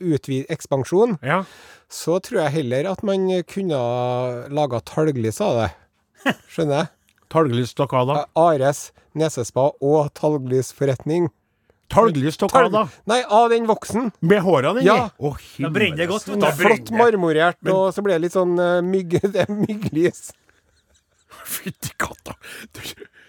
[0.00, 1.44] utvid ekspansjon, Ja.
[1.88, 5.62] så tror jeg heller at man kunne laga talglys av
[6.24, 6.34] det.
[6.50, 6.88] Skjønner jeg?
[7.32, 8.24] Talglys til hva da?
[8.36, 11.30] Ares nesespa og talglysforretning.
[11.92, 12.82] Talglys av hva da?
[13.06, 14.10] Nei, av den voksen.
[14.22, 14.86] Med hårene inni?
[14.86, 15.10] Ja.
[15.18, 18.36] Oh, Da brenner det godt, Da brenner Flott marmorert, marmorert, og så blir det litt
[18.36, 20.32] sånn uh, mygg, det er mygglys.
[21.44, 22.36] Fytti katta.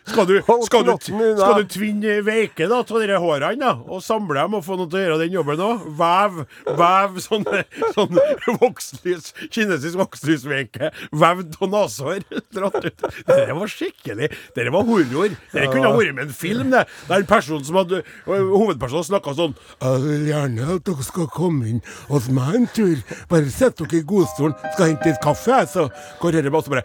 [0.04, 4.36] Skal du, skal, du, skal du tvinne veike da, av de hårene da, og samle
[4.36, 5.86] dem og få noen til å gjøre den jobben òg?
[6.00, 6.42] Vev,
[6.80, 7.62] vev sånne,
[7.96, 8.26] sånne
[8.60, 10.92] vokslys, kinesisk vokslysveike
[11.24, 11.88] vevd av
[12.20, 13.06] ut.
[13.32, 15.38] Det var skikkelig Det var horror.
[15.54, 16.84] Det kunne vært med en film, det.
[17.08, 21.70] er en person som hadde Hovedpersonen snakka sånn Jeg vil gjerne at dere skal komme
[21.72, 23.00] inn hos meg en tur.
[23.32, 24.58] Bare sett dere i godstolen.
[24.76, 25.88] Skal hente litt kaffe, jeg, så
[26.20, 26.84] går dere bare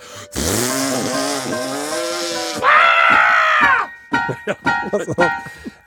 [5.07, 5.31] så bare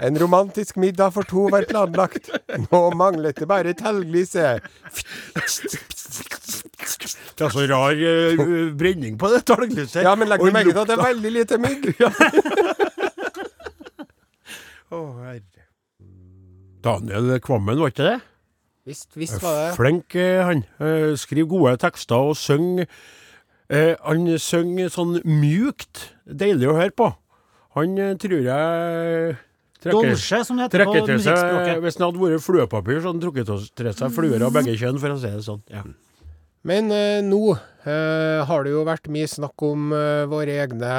[0.01, 2.31] En romantisk middag for to var planlagt.
[2.71, 4.65] Nå manglet det bare talglyset.
[7.37, 10.01] Det er så rar uh, brenning på det talglyset.
[10.01, 11.91] Ja, men legg merke til at det er veldig lite mygg.
[14.91, 15.67] Å, herre.
[16.81, 18.19] Daniel Kvammen, var ikke det?
[18.85, 19.75] Visst, visst var det.
[19.77, 20.63] Flink eh, han.
[20.81, 22.87] Eh, Skriver gode tekster og synger
[23.69, 26.09] eh, Han synger sånn mjukt.
[26.25, 27.11] Deilig å høre på.
[27.77, 29.35] Han eh, tror jeg
[29.81, 31.81] trekker, Dolce, som det heter på musikkspråket.
[31.85, 34.99] Hvis han hadde vært fluepapir, så hadde han trukket til seg fluer av begge kjønn,
[35.01, 35.61] for å si det sånn.
[35.71, 35.85] Ja.
[36.67, 40.91] Men eh, nå eh, har det jo vært mye snakk om eh, våre egne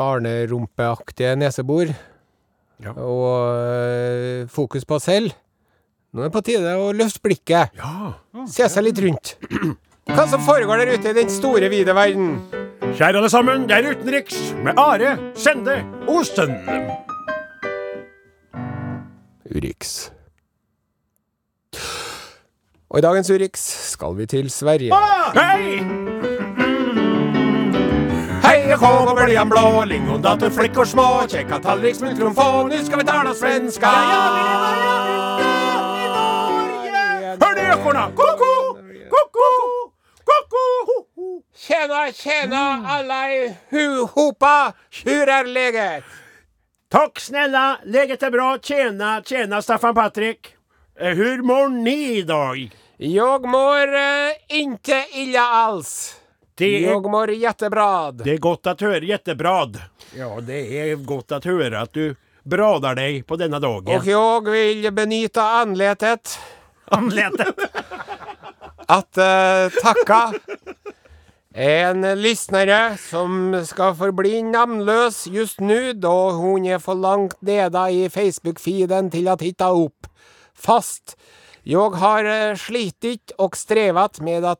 [0.00, 1.92] barnerumpeaktige nesebor.
[2.80, 2.94] Ja.
[2.96, 3.26] Og
[3.60, 5.34] eh, fokus på oss selv.
[6.10, 7.76] Nå er det på tide å løfte blikket.
[7.76, 8.14] ja.
[8.50, 9.36] Se seg litt rundt.
[10.10, 12.38] Hva som foregår der ute i den store, vide verden?
[12.94, 16.50] Kjære alle sammen, det er utenriks med Are Sende Osten.
[19.56, 20.10] Urix.
[22.90, 23.60] Og i dagens Urix
[23.92, 24.92] skal vi til Sverige.
[25.34, 25.78] Hei!
[28.42, 32.96] Hej och kom och böljan blå, lingondator, flickor små, käka tallrik, smultron få, nu ska
[32.96, 33.86] vi tala svenska!
[37.40, 38.10] Hör ni ekorna?
[38.16, 38.74] Koko!
[39.10, 39.79] Koko!
[41.56, 44.72] Tjena, tjena alla i hu hopa!
[45.04, 46.04] Hur Takk?
[46.90, 48.58] Tack snälla, läget är bra.
[48.62, 50.54] Tjena, tjena Staffan Patrik.
[51.00, 52.70] Eh, Hur mår ni idag?
[52.96, 56.16] Jag mår eh, inte illa alls.
[56.54, 58.12] Det är, Jag mår jättebra.
[58.12, 59.66] det är gott att höra, jättebra.
[60.16, 63.96] Ja, det är gott att höra att du bradar dig på denna dagen.
[63.98, 66.38] Och jag vill benytta anletet
[66.84, 67.54] Anletet.
[68.86, 70.32] att eh, tacka
[71.54, 78.08] en lyssnare som skal forbli navnløs just nu da hun er for langt nede i
[78.08, 80.06] Facebook-feeden til å hitta opp.
[80.54, 81.16] Fast
[81.66, 84.54] Jeg har eh, slitit og strevet med å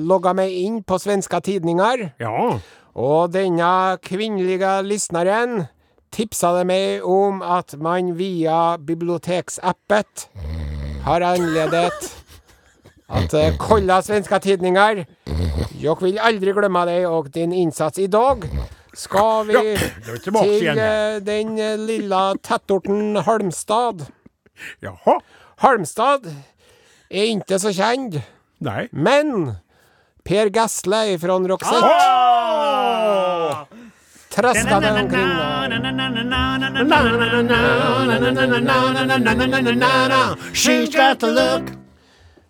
[0.00, 2.12] logge meg inn in på svenske tidninger.
[2.18, 2.58] Ja,
[2.94, 5.66] Og denne kvinnelige lysneren
[6.10, 10.28] tipsa meg om at man via biblioteksappet
[11.04, 11.90] har anledning
[13.06, 15.06] att eh, kolla svenske tidningar.
[15.80, 18.44] Jag vil aldri glemme deg og din innsats i dag.
[18.44, 19.62] vi Ja,
[20.24, 24.06] då är vi eh, den eh, lilla tätorten Halmstad.
[24.80, 25.20] jaha.
[25.56, 26.26] Halmstad
[27.10, 28.16] er ikke så kjent,
[28.58, 28.88] Nei.
[28.92, 29.56] men
[30.24, 31.92] Per Gessle fra Roxette
[34.32, 35.28] Trøsta traskade omkring.
[40.52, 41.85] She's got to look.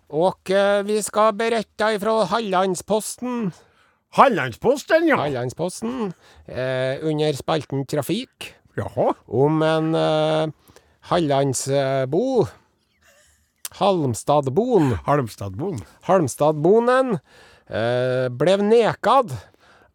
[0.07, 3.51] Och eh, vi skal berette ifra Hallandsposten.
[4.15, 5.17] Hallandsposten, ja.
[5.19, 6.13] Hallandsposten
[6.45, 9.13] eh, under spalten Trafik Jaha.
[9.25, 10.47] om en eh,
[10.99, 12.47] Hallandsbo.
[13.69, 14.95] Halmstadboen.
[15.05, 15.83] Halmstadboen.
[16.07, 17.19] Halmstadbonen
[17.67, 19.35] eh, ble nekad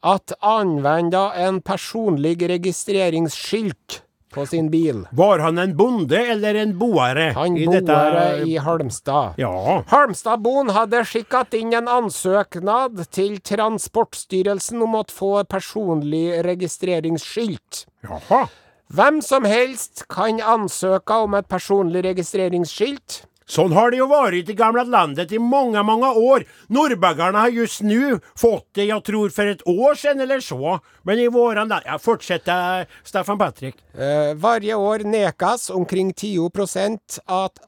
[0.03, 5.05] at använda en personlig registreringsskylt på sin bil.
[5.12, 7.33] Var han en bonde eller en boere?
[7.37, 9.35] Han i detta- i Halmstad.
[9.38, 9.83] Ja.
[9.92, 17.85] Halmstadboen hadde skikket inn en ansøknad til Transportstyrelsen om å få personlig registreringsskilt.
[18.03, 18.47] Jaha.
[18.92, 23.23] Hvem som helst kan ansøke om et personlig registreringsskilt.
[23.46, 26.44] Sånn har det jo varit i gamla landet i många, många år.
[26.66, 30.81] Norrbaggarna har just nu fått det, jag tror för ett år sedan eller så.
[31.02, 31.83] Men i våran land...
[31.85, 33.74] Ja, fortsätta Staffan Patrik.
[33.94, 37.18] Eh, varje år nekas omkring 10 prosent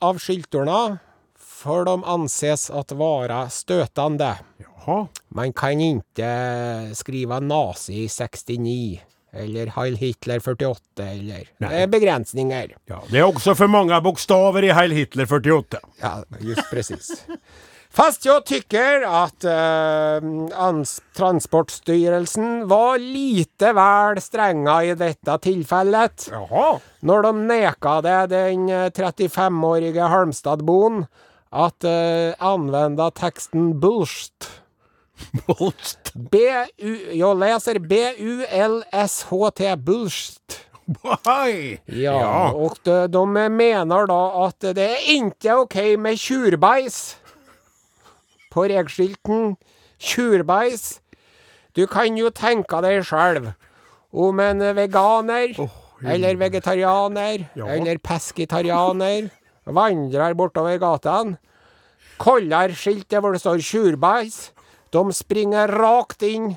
[0.00, 0.98] av skiltorna
[1.38, 4.38] for de anses att vara stötande.
[4.56, 5.06] Jaha.
[5.28, 9.00] Man kan inte skriva nazi 69
[9.35, 12.75] eller Heil Hitler 48 eller Det er begrensninger.
[12.90, 15.83] Ja, det er også for mange bokstaver i Heil Hitler 48.
[16.03, 17.12] Ja, just presis.
[17.94, 20.81] Fast jeg tykker at uh,
[21.14, 26.27] Transportstyrelsen var lite vel stränga i dette tilfellet.
[26.33, 26.81] Jaha.
[27.07, 31.05] Når de nekade den eh, 35-årige Halmstad-boen
[31.55, 34.51] at uh, använda teksten bullst.
[36.14, 40.61] B-U, jag läser B-U-L-S-H-T, Bulst.
[41.24, 41.79] Oi.
[41.88, 46.98] Ja, Og de, de mener da at det er ikke OK med tjurbeis
[48.53, 49.55] På regskilten
[50.05, 50.98] Tjurbeis.
[51.74, 53.55] Du kan jo tenke deg sjøl
[54.12, 55.55] om en veganer
[56.05, 57.66] eller vegetarianer Ja.
[57.72, 59.31] eller pesketarianer
[59.64, 61.38] vandrer bortover gatene.
[62.20, 64.50] Kollarskiltet hvor det står tjurbajs.
[64.94, 66.52] De springer rakt inn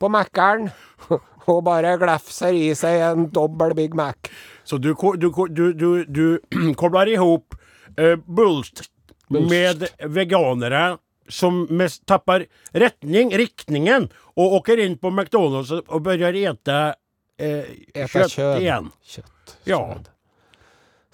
[0.00, 0.66] på Mækkern
[1.50, 4.28] og bare glefser i seg en dobbel Big Mac.
[4.66, 6.24] Så du, du, du, du, du
[6.80, 7.54] kobler ihop
[8.00, 8.88] uh, Bulst
[9.30, 10.96] med veganere
[11.28, 12.44] som mest tapper
[12.74, 14.04] retning, riktningen,
[14.38, 18.60] og åker inn på McDonald's og- begynner å ete uh, Äta kjøtt kjøtt.
[18.62, 18.90] igjen.
[19.14, 19.56] Kjøtt.
[19.66, 19.80] Ja.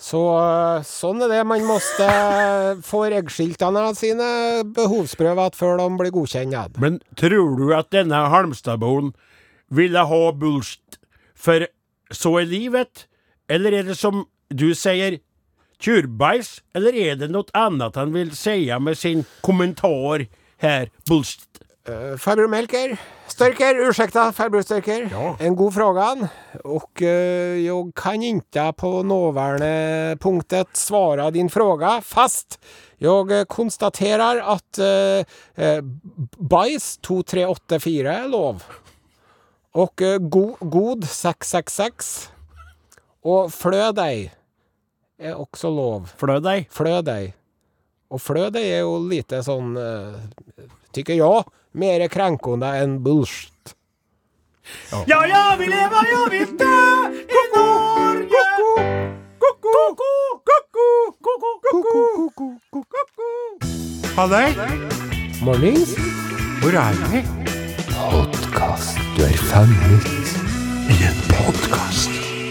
[0.03, 1.43] Så eh, sånn er det.
[1.47, 2.07] Man måste
[2.87, 4.31] få reggskiltene sine
[4.75, 6.81] behovsprøvet før de blir godkjent.
[6.83, 9.13] Men tror du at denne Halmstadboen
[9.73, 10.99] ville ha Bulst
[11.39, 11.69] for
[12.13, 13.07] så er livet?
[13.51, 15.21] Eller er det som du sier,
[15.83, 16.53] tjurbæsj?
[16.77, 20.27] Eller er det noe annet han vil si med sin kommentar
[20.63, 21.47] her, Bulst?
[21.89, 22.95] Uh, farbror Melker,
[23.33, 25.09] Störker, ursäkta farbror.
[25.11, 25.37] Ja.
[25.41, 26.29] En god fråga.
[26.65, 32.61] Och eh, jag kan inte på nåværende punktet svara din fråga, fast
[32.99, 35.83] jag konstaterer konstaterar att uh, uh,
[36.39, 38.63] bajs 2384 är lov.
[39.73, 42.31] Och uh, go god 666.
[43.23, 44.35] Och flödej
[45.19, 46.11] är också lov.
[46.17, 46.69] Flødei?
[46.71, 47.35] Flødei Flödej.
[48.09, 50.15] Och flödej är ju lite sån, eh,
[50.91, 53.75] tycker jag, mer krenkende enn bullshit.
[55.07, 58.43] Ja, ja, vi lever, ja, vi dør i Norge!
[64.17, 64.53] Halløy,
[65.43, 65.95] Mornings.
[66.61, 67.23] hvor er vi?
[68.11, 68.99] Podkast.
[69.17, 70.07] Du er fanget
[70.93, 72.42] i en podkast.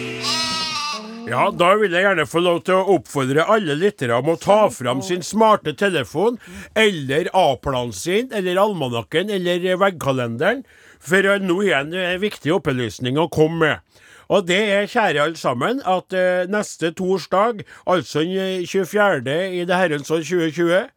[1.32, 4.66] Ja, da vil jeg gjerne få lov til å oppfordre alle lyttere om å ta
[4.74, 6.36] fram sin smarte telefon,
[6.76, 10.66] eller A-planen sin, eller almanakken, eller veggkalenderen,
[11.00, 14.02] for eh, nå er en eh, viktig opplysning å komme med.
[14.28, 19.40] Og det er, kjære alle sammen, at eh, neste torsdag, altså den eh, 24.
[19.56, 20.92] i det herrens år 2020,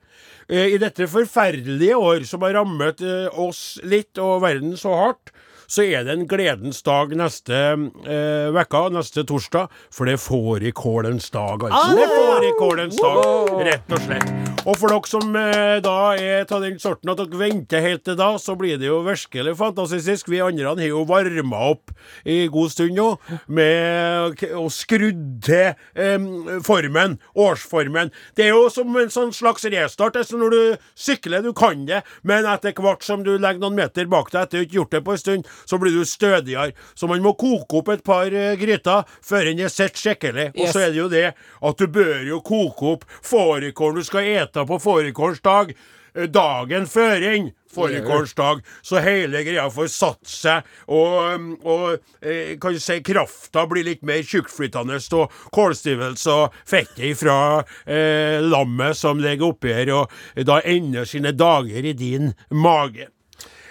[0.51, 5.34] eh, i dette forferdelige år som har rammet eh, oss litt og verden så hardt,
[5.67, 11.31] så er det en gledens dag neste eh, vekka, neste torsdag, for det er fårikålens
[11.35, 11.97] dag, altså.
[11.97, 14.35] Det er fårikålens dag, rett og slett.
[14.65, 18.17] Og for dere som eh, da er av den sorten at dere venter helt til
[18.17, 20.31] da, så blir det jo virkelig fantastisk.
[20.33, 21.93] Vi andre har jo varma opp
[22.25, 23.09] i god stund nå,
[23.53, 26.29] med å skrudd til eh,
[26.65, 28.13] formen, årsformen.
[28.37, 30.17] Det er jo som en sånn slags restart.
[30.21, 34.09] Altså når du sykler, du kan det, men etter hvert som du legger noen meter
[34.11, 36.73] bak deg etter å ha gjort det på en stund, så blir du stødigere.
[36.95, 40.51] Så man må koke opp et par eh, gryter før den er sett skikkelig.
[40.59, 44.31] Og så er det jo det at du bør jo koke opp fårikålen du skal
[44.37, 45.75] ete på fårikålens dag.
[46.15, 51.97] eh, Dagen før inn fårikålens dag, så hele greia får satt seg, og, mm, og
[52.23, 58.39] eh, kan du si krafta blir litt mer tjukkflytende, av kålstivelse og fettet fra eh,
[58.47, 63.09] lammet som ligger oppi her, og da ender sine dager i din mage.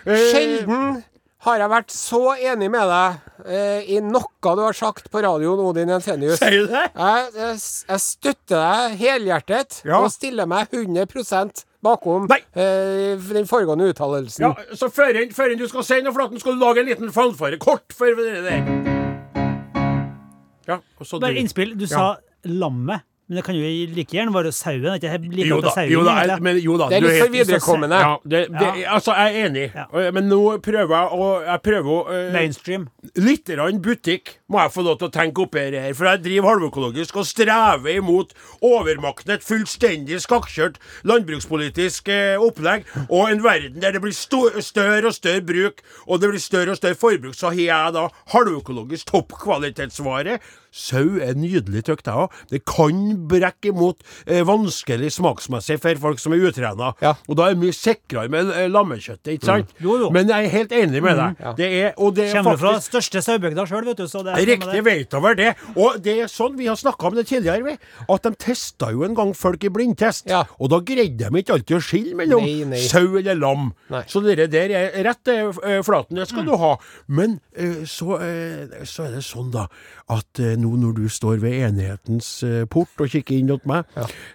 [0.04, 1.00] Eh, Sjelden
[1.44, 5.60] har jeg vært så enig med deg eh, i noe du har sagt på radioen,
[5.60, 6.40] Odin Jensenius.
[6.40, 6.84] Sier du det?
[6.96, 7.58] Jeg, jeg,
[7.90, 10.00] jeg støtter deg helhjertet Ja.
[10.00, 14.46] og stiller meg 100 bakom eh, den foregående uttalelsen.
[14.48, 17.60] Ja, så før enn, du skal si noe, Flaten, skal du lage en liten fanfare.
[17.60, 18.64] Kort for det der.
[20.70, 21.76] Ja, og så Bare du- innspill.
[21.76, 21.92] Du Ja.
[21.92, 22.06] sa
[22.48, 23.04] lammet.
[23.30, 23.62] Men det kan jo
[23.96, 24.86] like gjerne være sauen.
[24.86, 25.92] Er ikke det like Jo da, sauen?
[25.92, 26.90] jo da, jeg, men jo da.
[26.92, 28.00] Det er du litt helt- for viderekommende.
[28.04, 28.94] Ja, det, det, Ja.
[28.98, 29.66] altså, jeg er enig.
[29.76, 30.12] Ja.
[30.12, 32.88] Men nå prøver jeg å Jeg prøver eh, Mainstream.
[33.16, 36.50] Litt grann butikk må jeg få lov til å tenke oppi her, for jeg driver
[36.54, 43.96] halvøkologisk og strever imot overmakten, et fullstendig skakkjørt landbrukspolitisk uh, opplegg, og en verden der
[43.96, 47.60] det blir større og større bruk, og det blir større og større forbruk, så har
[47.64, 50.40] jeg da halvøkologisk toppkvalitetsvare.
[50.74, 52.38] Sau er nydelig, tykker jeg òg.
[52.50, 56.92] Det kan brekk imot eh, vanskelig smaksmessig for folk som er utrena.
[57.04, 57.14] Ja.
[57.30, 59.74] Og da er det mye sikrere med eh, lammekjøttet, ikke sant?
[59.84, 60.10] Jo, jo.
[60.16, 61.44] Men jeg er helt enig med deg.
[61.60, 64.08] Det er, og det er Kommer fra største sauebygda sjøl, vet du.
[64.12, 65.54] Så det er Riktig vet over det.
[65.76, 67.78] Og det er sånn, vi har snakka om det tidligere, vi,
[68.10, 70.28] at de testa jo en gang folk i blindtest.
[70.30, 70.44] Ja.
[70.60, 72.82] Og da greide de ikke alltid å skille mellom Nei, nei.
[72.86, 73.72] sau eller lam.
[73.94, 74.04] Nei.
[74.12, 76.30] Så det der er rett, eh, Flaten, det Mm.
[76.32, 76.72] skal du ha.
[77.08, 79.68] Men eh, så, eh, så er det sånn, da,
[80.10, 83.86] at eh, nå når du står ved enighetens eh, port og kikker inn mot meg,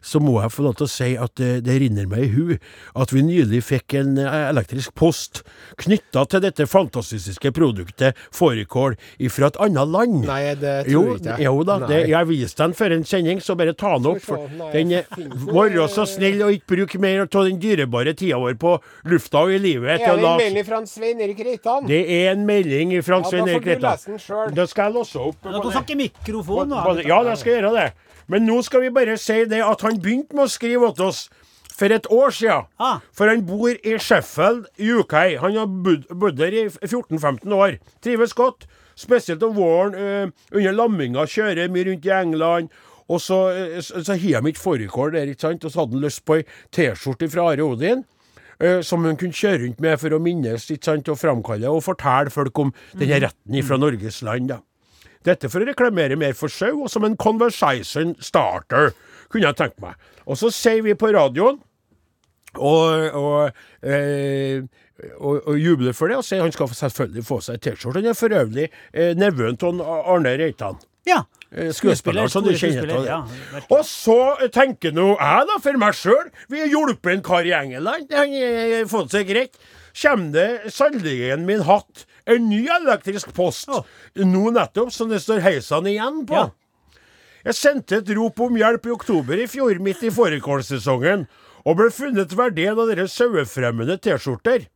[0.04, 2.54] så må jeg få lov til å si at det, det rinner meg i hu
[2.98, 5.42] at vi nylig fikk en eh, elektrisk post
[5.80, 8.96] knytta til dette fantastiske produktet fårikål
[9.32, 10.20] fra et annet land.
[10.28, 11.38] Nei, det tror Jo, jeg ikke.
[11.48, 14.22] jo da, det, jeg viste den før en sending, så bare ta den opp.
[14.24, 15.06] For nei, den jeg
[15.48, 18.74] Vær så snill og ikke bruke mer av den dyrebare tida vår på
[19.08, 20.00] lufta og i livet.
[20.00, 21.86] Er det en melding fra en Svein Erik Reitan?
[21.88, 24.54] det er en melding fra Ja, da får du lese den selv.
[24.56, 25.38] Da skal jeg låse opp.
[25.42, 26.74] Du kan snakke i mikrofonen.
[26.74, 27.88] nå, Ja, jeg skal gjøre det.
[28.28, 31.28] Men nå skal vi bare si det at han begynte med å skrive til oss
[31.78, 32.66] for et år siden.
[32.82, 32.98] Ah.
[33.14, 35.14] For han bor i Sheffield i UK.
[35.44, 37.78] Han har bodd, der i 14-15 år.
[38.02, 38.66] Trives godt.
[38.98, 41.22] Spesielt om våren Uh, under lamminga.
[41.30, 42.68] Kjører mye rundt i England.
[43.08, 45.64] Og så, uh, så, så har de ikke fårikål der, ikke sant.
[45.64, 48.04] Og så hadde han lyst på ei T-skjorte fra Are Odin.
[48.60, 51.84] eh, som hun kunne kjøre rundt med for å minnes ikke sant, og framkalle og
[51.86, 54.48] fortelle folk om denne retten fra Norges land.
[54.50, 54.58] da.
[55.26, 58.92] Dette for å reklamere mer for sau, og som en conversation starter,
[59.32, 59.96] kunne jeg tenkt meg.
[60.28, 61.58] Og så sier vi på radioen,
[62.58, 64.62] og, og, eh,
[65.18, 68.00] og, og jubler for det, og sier han skal selvfølgelig få seg T-skjorte.
[68.00, 70.78] Han er for øvrig eh, nevøen til Arne Reitan.
[71.08, 71.22] Ja.
[71.52, 73.06] Eh, Skuespiller, som du kjenner til.
[73.08, 73.20] ja.
[73.68, 74.18] Og så
[74.52, 78.12] tenker nå jeg, da, for meg sjøl Vi har hjulpet en kar i England.
[78.12, 79.56] Han har fått seg greit.
[79.98, 83.82] Kommer det sannelig min hatt en ny elektrisk post Å.
[84.20, 86.38] nå nettopp, som det står heisene igjen på.
[86.38, 87.04] Ja.
[87.48, 91.28] Jeg sendte et rop om hjelp i oktober i fjor, midt i fårikålsesongen,
[91.64, 94.66] og ble funnet verdien av dere sauefremmende T-skjorter.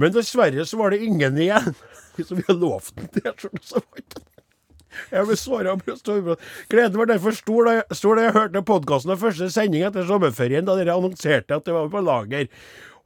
[0.00, 1.72] Men dessverre så var det ingen igjen.
[2.26, 4.26] Så vi har lovt en T-skjorte, så var ikke.
[5.08, 5.72] Jeg vil svare.
[6.68, 10.04] Gleden var derfor stor da jeg, stor da jeg hørte podkasten av første sending etter
[10.08, 12.50] sommerferien, da dere annonserte at det var på lager.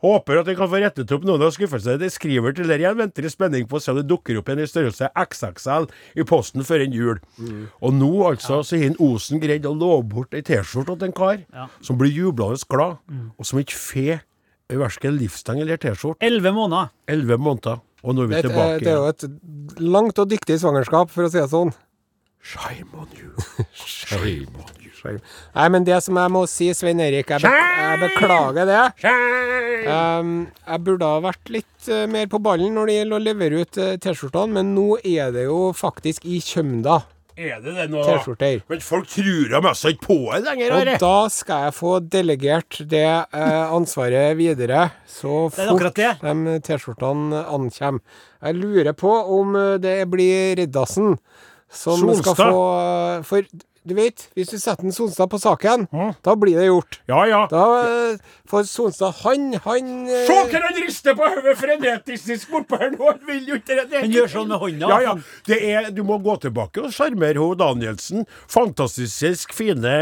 [0.06, 1.98] Håper at vi kan få rettet opp noen av skuffelsene.
[1.98, 4.46] De skriver til dere igjen, venter i spenning på å se om det dukker opp
[4.52, 5.88] igjen i størrelse XXL
[6.22, 7.18] i posten før en jul.
[7.82, 11.42] Og nå altså, så har Osen greid å love bort ei T-skjorte til en kar
[11.52, 11.66] Ja.
[11.82, 12.98] som blir jublende glad,
[13.38, 14.20] og som ikke får
[14.70, 16.22] verken livstang eller T-skjorte.
[16.22, 16.90] Elleve måneder.
[17.08, 18.78] Elleve måneder, og nå er vi Det, er- tilbake.
[18.84, 21.74] det er jo et langt og dyktig svangerskap, for å si det sånn.
[22.42, 23.32] Shame on you.
[23.74, 24.85] Shame on you.
[25.04, 28.84] Nei, men det som jeg må si, Svein Erik, jeg, be jeg beklager det.
[29.86, 30.30] Um,
[30.66, 33.78] jeg burde ha vært litt uh, mer på ballen når det gjelder å levere ut
[33.78, 36.96] uh, T-skjortene, men nå er det jo faktisk i Kjømda
[37.36, 38.02] Er det det nå?
[38.06, 38.64] T-skjorter.
[38.70, 42.80] Men folk tror da mest ikke på det lenger, Og da skal jeg få delegert
[42.90, 48.02] det uh, ansvaret videre, så fort de T-skjortene ankommer.
[48.42, 51.16] Jeg lurer på om det blir Riddarsen
[51.72, 52.66] som skal få
[53.26, 53.46] For
[53.86, 55.86] du vet, hvis du setter en Sonstad på saken,
[56.26, 56.98] da blir det gjort.
[57.06, 57.42] Ja, ja.
[57.50, 62.80] Da eh, får Sonstad Han, han eh, Se hvordan han rister på hodet frenetisk bortpå
[62.80, 63.04] her nå!
[63.06, 63.86] Han vil jo ikke det.
[63.94, 64.90] Han gjør sånn med hånda.
[64.90, 65.14] Ja, ja.
[65.46, 68.26] Det er, du må gå tilbake og sjarmere hun Danielsen.
[68.50, 69.94] Fantastisk fine,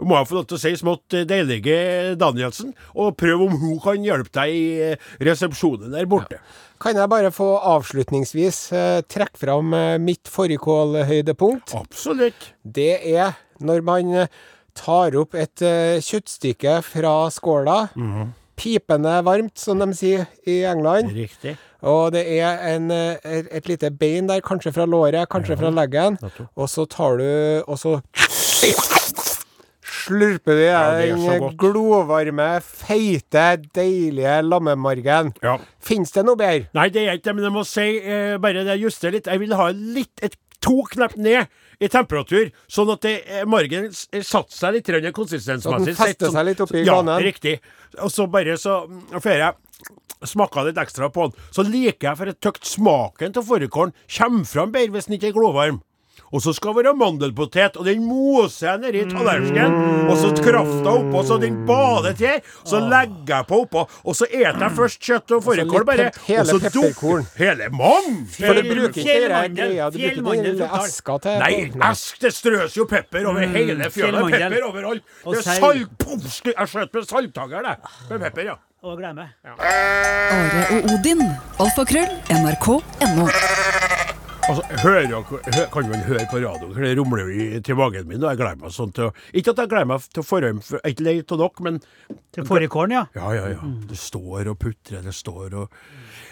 [0.00, 2.72] må jeg få lov til å si, smått deilige Danielsen.
[2.96, 6.40] Og prøv om hun kan hjelpe deg i eh, resepsjonen der borte.
[6.80, 11.74] Kan jeg bare få avslutningsvis eh, trekke fram eh, mitt fårikålhøydepunkt?
[11.76, 12.54] Absolutt.
[12.64, 14.30] Det er når man eh,
[14.76, 17.82] tar opp et eh, kjøttstykke fra skåla.
[17.94, 18.36] Mhm.
[18.60, 21.14] Pipende varmt, som de sier i England.
[21.16, 21.54] Riktig.
[21.88, 26.18] Og det er en, eh, et, lite bein der, kanskje fra låret, kanskje fra leggen.
[26.56, 28.00] Og så tar du Og så
[30.10, 33.46] slurper du den Ja, glovarme, feite,
[33.76, 35.32] deilige lammemargen.
[35.44, 35.56] Ja.
[35.82, 36.68] Fins det noe bedre?
[36.76, 39.30] Nei, det er ikke det, men jeg må si eh, bare det juster litt.
[39.30, 41.48] Jeg vil ha litt, et, to knepp ned
[41.80, 45.80] i temperatur, sånn at det, eh, margen eh, satte seg litt grann konsistensmessig.
[45.80, 47.16] Så den fester sånn, seg litt oppi ja, ganen?
[47.24, 47.56] riktig.
[48.04, 48.82] Og så bare så
[49.16, 53.46] får jeg smaka litt ekstra på den, så liker jeg for et tøkt smaken til
[53.46, 55.80] fårikålen kommer fram bedre hvis den ikke er glovarm.
[56.32, 60.06] Og så skal det være mandelpotet, og den moser jeg nedi tallerkenen.
[60.10, 62.40] Og så krafta oppå, så den bader til.
[62.64, 66.10] Så legger jeg på oppå, og så eter jeg først kjøtt og fårikål, bare.
[66.28, 67.26] hele så pepperkorn.
[67.40, 68.22] Hele mann!
[68.36, 69.74] For du bruker ikke det fjellmandel.
[69.74, 71.52] greia, du bruker den lille eska til Nei,
[71.90, 74.24] ask, det strøs jo pepper over hele fjøla.
[74.30, 75.06] Pepper overalt.
[75.26, 76.10] Det er salt...
[76.50, 77.94] Jeg skjøt med salttager, det.
[78.10, 78.58] Med pepper, ja.
[78.82, 79.28] Og glemme.
[79.44, 81.20] Are og Odin.
[81.60, 82.08] Alfakrøll.
[82.32, 83.99] NRK.no.
[84.50, 85.22] Altså, hører,
[85.70, 88.58] kan man høre på radioen, for det rumler jo til magen min, og jeg gleder
[88.58, 91.06] meg sånn til å Ikke at jeg gleder meg til forhånd, for jeg er ikke
[91.06, 91.80] lei av dere, men
[92.34, 93.04] Til fårikålen, ja.
[93.14, 93.70] Ja, ja, ja.
[93.90, 95.82] Det står og putrer, det står og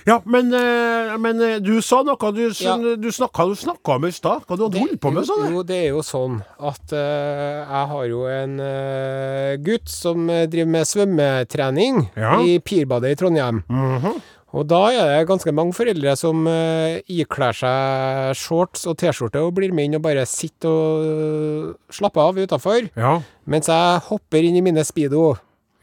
[0.09, 2.77] Ja, men, eh, men eh, du sa noe du, Ja.
[2.97, 3.45] du snakka
[3.99, 4.47] om i stad.
[4.49, 7.66] Hva du hadde holdt på med, Sånn, jo, jo, det er jo sånn at uh,
[7.69, 12.39] jeg har jo en uh, gutt som driver med svømmetrening Ja.
[12.41, 13.62] i Pirbadet i Trondheim.
[14.57, 19.53] Og da er det ganske mange foreldre som uh, ikler seg shorts og T-skjorte og
[19.59, 22.86] blir med inn og bare sitter og slapper av utafor.
[22.96, 23.18] Ja.
[23.44, 25.34] Mens jeg hopper inn i mine speedo.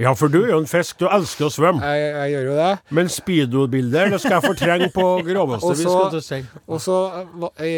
[0.02, 0.98] ja, for du er jo en fisk.
[1.00, 1.86] Du elsker å svømme.
[1.86, 2.72] Jeg, jeg gjør jo det.
[2.98, 5.86] Men speedo-bilder det skal jeg fortrenge på groveste vis.
[5.86, 6.42] skal du si.
[6.66, 6.98] Og så
[7.62, 7.78] eh, i,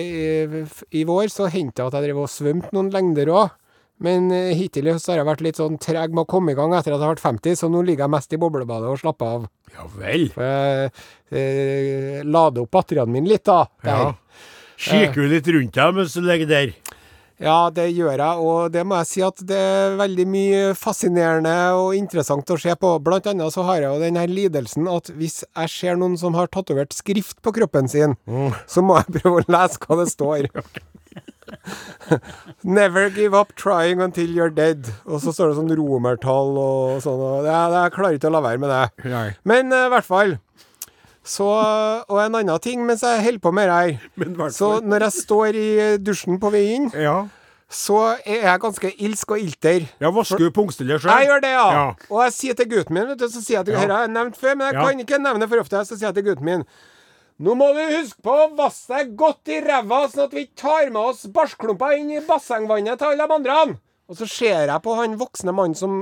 [0.55, 0.65] i,
[1.01, 3.51] i vår så hendte det at jeg drev og svømte noen lengder òg.
[4.03, 6.75] Men hittil i så har jeg vært litt sånn treg med å komme i gang
[6.77, 9.37] etter at jeg har vært 50, så nå ligger jeg mest i boblebadet og slapper
[9.39, 9.47] av.
[9.73, 10.27] Ja vel.
[10.35, 10.91] For jeg
[11.33, 13.63] eh, lader opp batteriene mine litt, da.
[13.81, 14.11] Der.
[14.11, 14.43] Ja.
[14.77, 16.75] Kikker du litt rundt deg mens du ligger der?
[17.37, 21.53] Ja, det gjør jeg, og det må jeg si at det er veldig mye fascinerende
[21.77, 22.95] og interessant å se på.
[23.05, 26.37] Blant annet så har jeg jo den her lidelsen at hvis jeg ser noen som
[26.37, 28.17] har tatovert skrift på kroppen sin,
[28.65, 30.49] så må jeg prøve å lese hva det står.
[32.63, 34.89] Never give up trying until you're dead.
[35.05, 37.21] Og så står det sånn romertall og sånn.
[37.21, 39.09] Og det, jeg klarer ikke å la være med det.
[39.13, 39.27] Nei.
[39.47, 40.35] Men i i hvert fall.
[41.27, 41.43] Så,
[42.07, 44.51] og en annen ting mens jeg holder på med det her.
[44.59, 45.67] Så når jeg står i
[45.99, 47.17] dusjen på vei inn, Ja.
[47.67, 49.87] så er jeg ganske ilsk og ilter.
[49.99, 51.11] ja vasker du pungstiller sjøl?
[51.11, 51.65] Jeg gjør det, ja.
[51.75, 51.87] Ja.
[52.07, 53.81] Og jeg sier til gutten min, vet du, så sier jeg til Ja.
[53.81, 55.83] Dette har jeg nevnt før, men jeg kan ikke nevne for ofte.
[55.83, 56.63] Så sier jeg til gutten min
[57.37, 60.61] Nå må du huske på å vaske deg godt i ræva, sånn at vi ikke
[60.63, 63.57] tar med oss bæsjklumper inn i bassengvannet til alle de andre.
[64.09, 65.99] Og så ser jeg på han voksne mannen som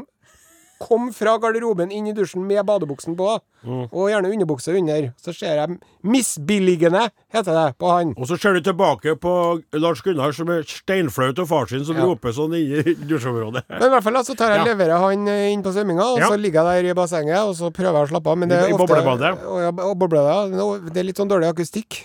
[0.80, 3.88] kom fra garderoben inn i dusjen med badebuksen på, Mm.
[3.92, 5.14] og gjerne underbukse under.
[5.18, 8.12] Så ser jeg misbilligende, heter det, på han.
[8.18, 9.32] Og så ser du tilbake på
[9.74, 12.04] Lars Gunnar som er steinflaut av far sin, som Ja.
[12.06, 13.64] roper sånn i dusjområdet.
[13.70, 14.74] Men i hvert fall så tar jeg Ja.
[14.74, 16.30] leverer han eh, inn på svømminga, og Ja.
[16.30, 18.38] så ligger jeg der i bassenget og så prøver jeg å slappe av.
[18.38, 19.46] Men det I- er i ofte, boblebadet?
[19.46, 20.94] Og, ja, og boblebadet.
[20.94, 22.04] Det er litt sånn dårlig akustikk.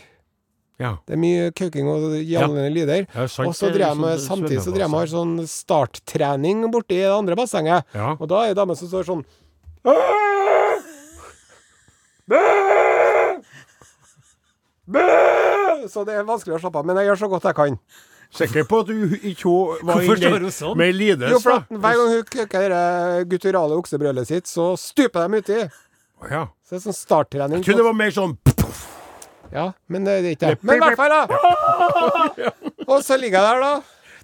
[0.81, 0.95] Ja.
[1.05, 3.05] Det er mye kauking og gjallende lyder.
[3.29, 6.63] Sant, og så det er jeg med, sånn samtidig så drev jeg med sånn starttrening
[6.73, 7.85] borti det andre bassenget.
[7.95, 8.15] Ja.
[8.17, 9.25] Og da er det dame som står sånn
[15.91, 16.87] Så det er vanskelig å slappe av.
[16.89, 17.79] Men jeg gjør så godt jeg kan.
[18.31, 19.53] Sikker på at du ikke
[19.83, 20.77] var inne sånn?
[20.79, 21.79] med lides, Jo, for da?
[21.83, 25.57] hver gang hun køker det gutturale oksebrølet sitt, så stuper de uti.
[26.31, 26.45] Ja.
[26.63, 27.59] Så det er sånn starttrening.
[27.59, 28.37] Jeg trodde det var mer sånn
[29.53, 30.59] Ja, men det er ikke det.
[30.63, 31.27] Men i hvert fall, da.
[32.87, 33.73] Og så ligger jeg der, da.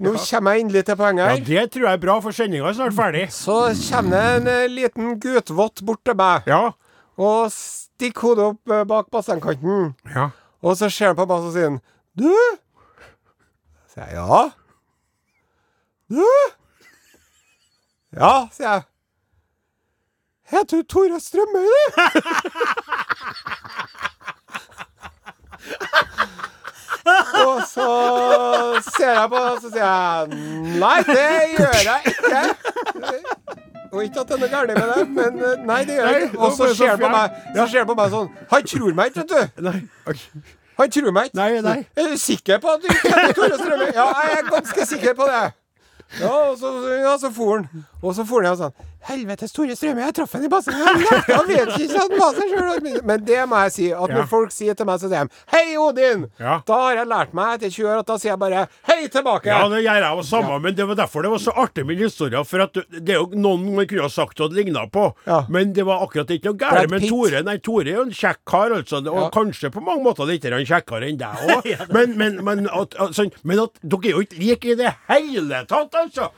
[0.05, 2.74] Nå kommer jeg endelig til poenget Ja, det tror jeg er bra, for sendinga er
[2.77, 3.22] snart ferdig.
[3.33, 3.55] Så
[3.89, 6.59] kommer det en eh, liten gutvott bort til meg Ja.
[7.16, 9.95] og stikker hodet opp eh, bak bassengkanten.
[10.12, 10.27] Ja.
[10.62, 11.81] Og så ser han på meg og sier han,
[12.16, 12.29] Du?
[13.95, 14.43] Sier jeg ja.
[16.12, 16.27] Du?
[18.20, 18.85] Ja, sier jeg.
[20.53, 21.72] Heter du Tore Strømøy, du?
[27.57, 27.86] Og så
[28.96, 30.40] ser jeg på det, og så sier jeg
[30.82, 32.42] Nei, det gjør jeg ikke.
[33.92, 36.22] Og ikke at det er noe galt med det, men eh, nei, det gjør jeg
[36.26, 36.38] ikke.
[36.38, 39.12] Og så ser han på meg, så ser han på meg sånn Han tror meg
[39.12, 39.62] ikke, vet du.
[39.68, 39.76] Nei.
[40.07, 40.42] okay.
[40.76, 41.38] Han tror meg ikke.
[41.40, 41.78] Nei, nei.
[41.96, 43.86] Er du sikker på at du kjenner Tore Strømøy?
[43.94, 45.44] Ja, jeg er ganske sikker på det.
[46.20, 47.86] Ja, og så, ja, så for han.
[48.02, 48.76] Og så for han og sånn
[49.07, 51.02] Helvetes Tore Strømme, jeg traff henne i bassenget.
[51.30, 53.02] Jeg vet ikke at han var sjøl.
[53.07, 53.86] Men det må jeg si.
[53.94, 54.16] At Ja.
[54.18, 56.24] når folk sier til meg, så sier de Hei, Odin!
[56.42, 56.57] Ja.
[56.66, 59.46] Da har jeg lært meg etter 20 år at da sier jeg bare Hei tilbake.
[59.46, 61.96] Ja, det gjør jeg jo samme, men det var derfor det var så artig med
[62.02, 62.44] historien.
[62.44, 65.44] For det er jo noen man kunne ha sagt at det ligna på, Ja.
[65.48, 67.42] men det var akkurat ikke noe galt med Tore.
[67.46, 68.98] Nei, Tore er jo en kjekk kar, altså.
[69.07, 69.30] Og Ja.
[69.30, 71.92] kanskje på mange måter litt kjekkere enn deg òg.
[71.92, 75.64] men, men, men, at, sånn, men at dere er jo ikke like i det hele
[75.66, 76.30] tatt, altså.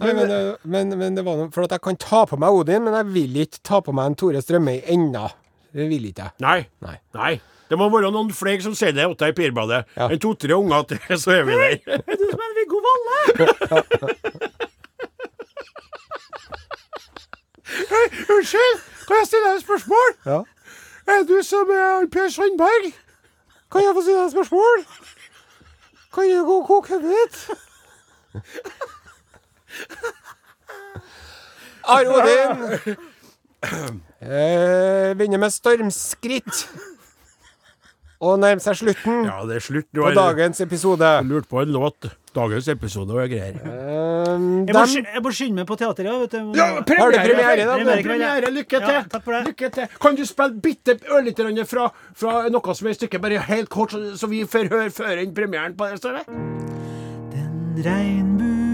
[0.00, 0.30] Nei, men,
[0.64, 3.06] men, men det var noe For at jeg kan ta på meg Odin, men jeg
[3.12, 5.26] vil ikke ta på meg en Tore Strømøy ennå.
[5.76, 6.32] Det vil ikke jeg.
[6.42, 6.60] Nei.
[6.86, 6.96] Nei.
[7.18, 7.32] Nei.
[7.70, 9.84] Det må være noen flere som sier det åtte i Pirbadet.
[9.94, 10.08] Ja.
[10.10, 11.76] En to-tre unger til, så er vi der.
[12.00, 13.18] Er du som en Viggo Valle?
[17.90, 20.10] Hei, Unnskyld, kan jeg stille deg et spørsmål?
[20.26, 20.40] Ja.
[21.14, 22.90] Er du som er Per Sandberg?
[23.70, 24.84] Kan jeg få stille deg et spørsmål?
[26.14, 27.36] Kan jeg gå og koke hodet ditt?
[31.90, 32.50] Are Odin
[34.20, 36.66] eh, begynner med stormskritt.
[38.20, 39.86] og nærmer seg slutten Ja, det er slutt.
[39.96, 41.08] Du på har dagens episode.
[41.24, 42.04] lurt på en låt.
[42.36, 43.56] Dagens episode og greier.
[43.64, 46.20] Um, Jeg må, dem, sky- jeg må skynde meg på teateret.
[46.20, 46.52] Vet du.
[46.54, 46.86] Ja, Har du
[47.18, 47.80] premiere i dag?
[47.80, 48.28] Premiere i kveld, ja.
[48.36, 48.92] Premiere, lykke til!
[48.94, 49.40] Ja, takk for det.
[49.48, 49.86] Lykke til.
[50.04, 53.68] Kan du spille bitte ørlite grann fra, fra noe som er i stykket, bare helt
[53.72, 55.98] kort, så, så vi får høre før enn premieren på det?
[56.04, 56.24] Står det?
[57.80, 58.69] Ved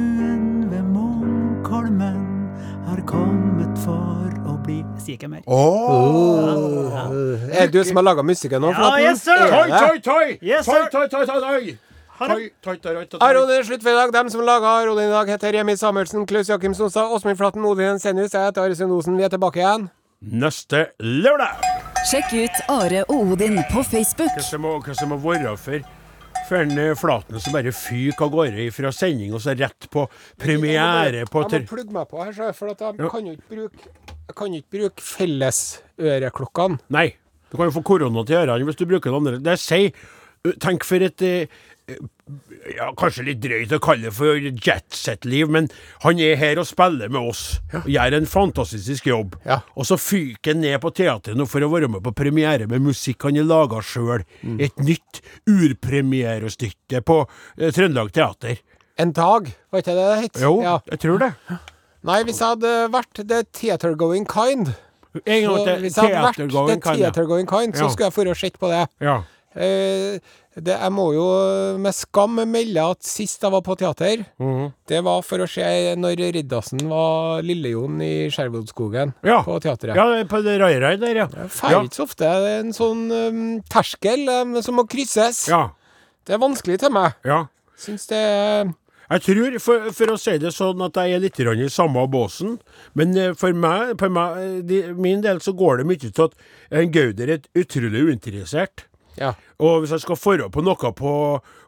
[1.91, 5.43] Munkholmen har kommet for å bli Jeg sier ikke mer.
[7.55, 8.73] er det du som har laga musikken nå?
[8.75, 9.39] Ja, yes, sir.
[9.39, 10.39] Er Toi, toi, toi!
[10.43, 10.89] Yes, Toi, sir.
[10.91, 11.79] toi, toi, toi, toi!
[12.19, 13.19] Har Toi, jeg- toi, toi, toi, toi.
[13.29, 14.13] Aron er slutt for i dag.
[14.13, 17.99] Dem som laga Aron i dag, heter Remi Samuelsen, Klaus Jakim Sonstad, Åsmund Flaten, Odin
[17.99, 18.33] Senius.
[18.33, 19.91] Jeg heter Are Sund Vi er tilbake igjen.
[20.23, 21.61] Neste lørdag!
[22.11, 24.31] Sjekk ut Are og Odin på Facebook.
[24.35, 25.79] Hva som må, hva som må være for
[26.47, 30.07] for en eh, Flaten som bare fyker av gårde fra sending og så rett på
[30.41, 33.95] premiere på Jeg må plugge meg på her, for jeg kan jo ikke bruke
[34.27, 36.81] Jeg kan ikke bruke fellesøreklokkene.
[36.95, 37.09] Nei.
[37.51, 39.43] Du kan jo få korona til ørene hvis du bruker den andre.
[39.43, 39.95] Det sier
[40.63, 41.49] Tenk for et eh,
[42.77, 45.69] ja, Kanskje litt drøyt å kalle det for jetset-liv, men
[46.03, 47.45] han er her og spiller med oss.
[47.85, 49.37] Og gjør en fantastisk jobb.
[49.47, 49.61] Ja.
[49.79, 52.83] Og så fyker han ned på teatret nå for å være med på premiere med
[52.89, 54.25] musikk han har laga sjøl.
[54.43, 54.59] Mm.
[54.67, 57.21] Et nytt urpremierestykke på
[57.61, 58.59] eh, Trøndelag Teater.
[58.99, 60.43] En dag, var ikke det det het?
[60.43, 60.79] Jo, Ja.
[60.91, 61.33] jeg tror det.
[62.07, 64.75] Nei, hvis jeg hadde vært The Theater Going Kind
[65.25, 65.79] så.
[65.81, 67.03] Hvis jeg hadde vært The kan jeg.
[67.07, 68.87] Theater Going Kind, så skulle jeg få å sett på det.
[69.01, 69.23] Ja.
[69.57, 70.19] Eh,
[70.57, 70.73] det.
[70.81, 71.25] Jeg må jo
[71.81, 74.73] med skam melde at sist jeg var på teater, Mhm.
[74.89, 79.43] det var for å se når Riddarsen var Lille-Jon i Skjervodskogen, Ja.
[79.43, 79.95] på teatret.
[79.97, 81.27] ja, på det Rai-Rai der, ja.
[81.27, 82.25] Jeg feirer ikke så ofte.
[82.25, 85.49] Det er en sånn um, terskel um, som må krysses.
[85.49, 85.71] Ja.
[86.25, 87.15] Det er vanskelig til meg.
[87.25, 87.47] ja.
[87.77, 88.75] Syns det er
[89.09, 92.59] Jeg tror, for, for å si det sånn, at jeg er litt i samme båsen.
[92.95, 96.25] Men eh, for meg, på meg, eh, de, min del så går det mye til
[96.25, 96.33] at
[96.73, 98.87] en Gauder er utrolig uinteressert.
[99.21, 99.33] Ja.
[99.63, 101.13] Og hvis jeg skal forholde på noe på,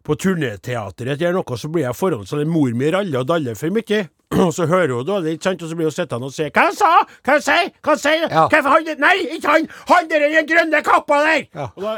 [0.05, 3.59] på turnéteatret eller noe, så blir jeg forholdt sånn en mor mi raller og daller
[3.59, 4.07] for mye.
[4.45, 5.63] Og så hører hun dårlig, ikke sant?
[5.65, 6.91] Og så blir hun sittende og si 'Hva han sa?
[7.25, 7.71] Hva han sier?
[7.81, 8.27] Hva han sier?
[8.29, 8.43] Ja.
[8.53, 9.69] Hvorfor han Nei, ikke han!
[9.89, 11.47] Han der i den grønne kappa der!
[11.55, 11.71] Ja.
[11.77, 11.95] Og da,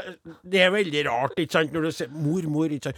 [0.53, 2.97] det er veldig rart, ikke sant, når du sier 'mor, mor', ikke sant.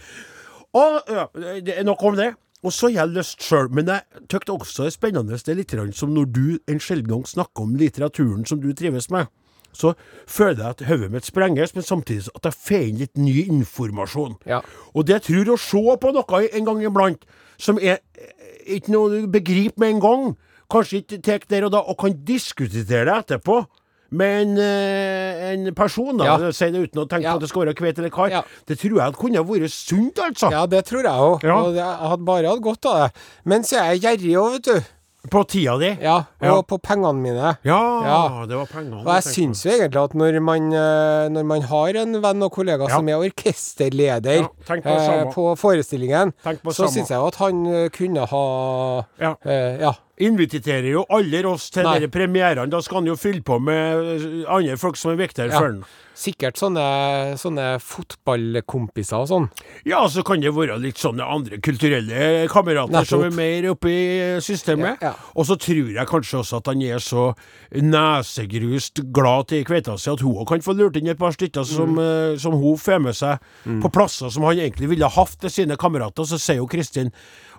[0.73, 1.25] Og ja,
[1.65, 2.33] det er nok om det.
[2.63, 5.59] Og så har jeg lyst sjøl, men jeg tykker også det er spennende det er
[5.59, 9.27] litt som når du en sjelden gang snakker om litteraturen som du trives med.
[9.73, 9.95] Så
[10.29, 14.35] føler jeg at hodet mitt sprenges, men samtidig at jeg får inn litt ny informasjon.
[14.45, 14.61] Ja.
[14.93, 17.25] Og det jeg tror å se på noe en gang iblant
[17.57, 20.27] som er eh, ikke noe du begriper med en gang,
[20.73, 23.65] kanskje ikke tar der og da, og kan diskutere det etterpå
[24.13, 26.51] med en, eh, en person, da, Ja.
[26.51, 27.31] si det uten å tenke Ja.
[27.33, 28.41] på at det skal være kvet eller kar, Ja.
[28.67, 30.51] det tror jeg kunne vært sunt, altså.
[30.51, 31.43] ja, det tror jeg òg.
[31.43, 33.21] Og jeg hadde bare hatt godt av det.
[33.45, 34.83] Men så er jeg gjerrig òg, vet du.
[35.31, 35.87] På tida di.
[36.03, 36.61] Ja, og Ja.
[36.67, 37.57] på pengene mine.
[37.63, 38.45] Ja, Ja.
[38.45, 39.05] det var pengene.
[39.05, 42.51] Og jeg syns jo egentlig at når man, eh, når man har en venn og
[42.51, 42.95] kollega Ja.
[42.97, 47.89] som er orkesterleder på eh, på forestillingen, på så syns jeg jo at han eh,
[47.89, 49.35] kunne ha Ja.
[49.45, 49.93] eh, ja.
[50.21, 52.69] Inviterer jo alle oss til de premierene.
[52.69, 55.57] Da skal han jo fylle på med eh, andre folk som er viktigere Ja.
[55.59, 55.83] for han.
[56.13, 59.47] Sikkert sånne, sånne fotballkompiser og sånn.
[59.89, 63.07] Ja, så kan det være litt sånne andre kulturelle kamerater Nettopp.
[63.09, 65.01] som er mer oppe i systemet.
[65.01, 65.13] Ja, ja.
[65.35, 67.33] Og så tror jeg kanskje også at han er så
[67.73, 71.65] nesegrust glad til kveita si at hun også kan få lurt inn et par stykker
[71.65, 72.33] som, Mm.
[72.33, 73.39] eh, som hun får med seg
[73.81, 76.23] på plasser som han egentlig ville ha hatt til sine kamerater.
[76.25, 77.11] Så sier jo Kristin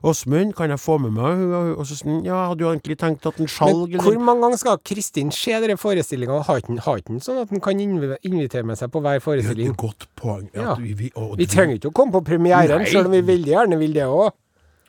[0.04, 1.52] Åsmund, kan jeg få med meg hun?
[1.78, 4.60] Og så sånn, ja, hadde jo egentlig tenkt at en skjalg Men hvor mange ganger
[4.60, 6.42] skal Kristin se denne forestillinga?
[6.44, 9.76] Har ikke sånn at han kan invi- invitere med seg på hver Det er et
[9.80, 10.48] godt poeng.
[10.52, 10.74] Ja.
[10.76, 13.78] Vi, vi, og Vi trenger ikke å komme på premieren, selv om vi veldig gjerne
[13.80, 14.30] vil det òg.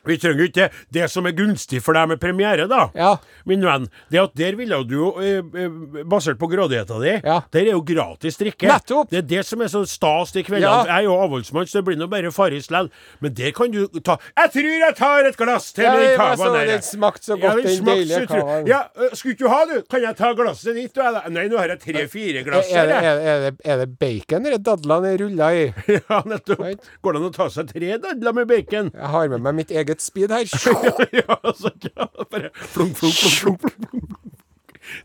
[0.06, 1.10] Vi trenger jo ikke det.
[1.10, 3.16] Som er gunstig for deg med premiere, da, Ja.
[3.44, 5.68] min venn, det er at der ville du jo, eh, eh,
[6.04, 7.40] basert på grådigheta di, Ja.
[7.52, 8.66] der er jo gratis drikke.
[8.68, 9.10] Nettopp.
[9.10, 10.60] Det er det som er så stas de kveldene.
[10.62, 10.84] Ja.
[10.86, 12.90] Jeg er jo avholdsmann, så det blir nå bare Farris lell.
[13.20, 16.52] Men der kan du ta Jeg tror jeg tar et glass til Ja, den cavaen
[16.52, 16.66] der.
[16.66, 18.66] den smakte så Ja, godt, den deilige så cavaen.
[18.66, 19.82] Ja, øh, skulle ikke du ha, du?
[19.90, 20.96] Kan jeg ta glasset ditt?
[20.96, 24.58] Nei, nå har jeg tre-fire glass Er, det- er, er, det, er det bacon eller
[24.58, 25.74] dadlene er rulla i?
[26.10, 26.58] Ja, nettopp.
[27.02, 28.90] Går det an å ta seg tre dadler med bacon?
[28.94, 30.46] Jeg har med meg mitt eget speed her.
[31.20, 34.18] ja, altså, ja, bare flunk, flunk, flunk, flunk, flunk.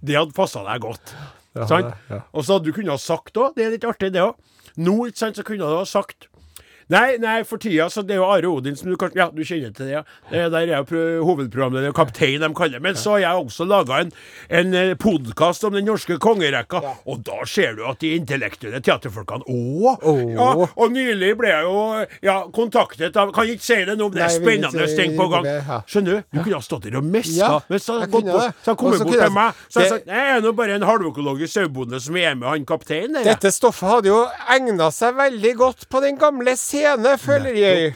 [0.06, 1.14] Det hadde passa deg godt.
[1.68, 1.94] sant?
[2.10, 2.22] ja.
[2.32, 4.36] Og så hadde du kunnet ha sagt òg, det er litt artig det òg.
[4.80, 6.31] Nå ikke sant, så kunne du ha sagt
[6.90, 9.42] Nei, nei, for tida så det er jo Are Odin som du kanskje Ja, du
[9.46, 10.02] kjenner til det, ja.
[10.32, 12.82] Det der er jo pro- hovedprogramleder, kaptein de kaller det.
[12.82, 14.12] Men så har jeg også laga en,
[14.50, 19.94] en podkast om den norske kongerekka, og da ser du at de intellektuelle teaterfolkene Å!
[20.32, 21.82] Ja, og nylig ble jeg jo
[22.26, 25.48] ja, kontaktet av Kan ikke si det nå, men det er spennende ting på gang.
[25.90, 26.28] Skjønner du?
[26.32, 27.38] Du kunne ha stått der og meska.
[27.38, 28.12] Ja, hvis han hadde
[28.78, 31.54] kommet bort til meg, så har jeg sagt Nei, jeg er nå bare en halvøkologisk
[31.56, 33.30] sauebonde som er med han kapteinen jeg».
[33.32, 34.20] Dette stoffet hadde jo
[34.56, 37.94] egna seg veldig godt på den gamle scene, føler jeg.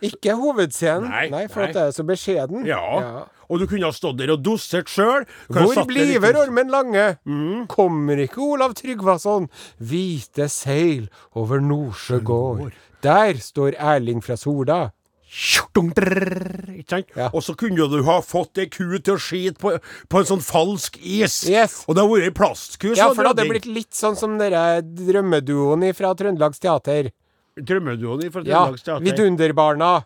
[0.00, 1.10] Ikke hovedscenen.
[1.10, 1.68] Nei, for nei.
[1.68, 2.64] at det er så beskjeden.
[2.68, 3.26] Ja.
[3.50, 5.26] Og du kunne ha stått der og dosert sjøl.
[5.50, 7.16] Hvor bliver Ormen Lange?
[7.26, 7.66] Mm.
[7.70, 9.50] Kommer ikke Olav Tryggvason?
[9.82, 12.70] Hvite seil over Nordsjø gård.
[13.02, 14.90] Der står Erling fra Sola.
[17.14, 17.28] Ja.
[17.30, 19.76] Og så kunne du ha fått ei ku til å skite på,
[20.10, 21.44] på en sånn falsk is.
[21.46, 21.84] Yes.
[21.86, 22.88] Og det har vært ei plastku.
[22.98, 27.12] Ja, for det hadde hadde blitt litt sånn som dere drømmeduoen fra Trøndelags Teater.
[27.66, 29.04] Drømmeduoen fra Trøndelags Teater.
[29.04, 30.04] Vidunderbarna.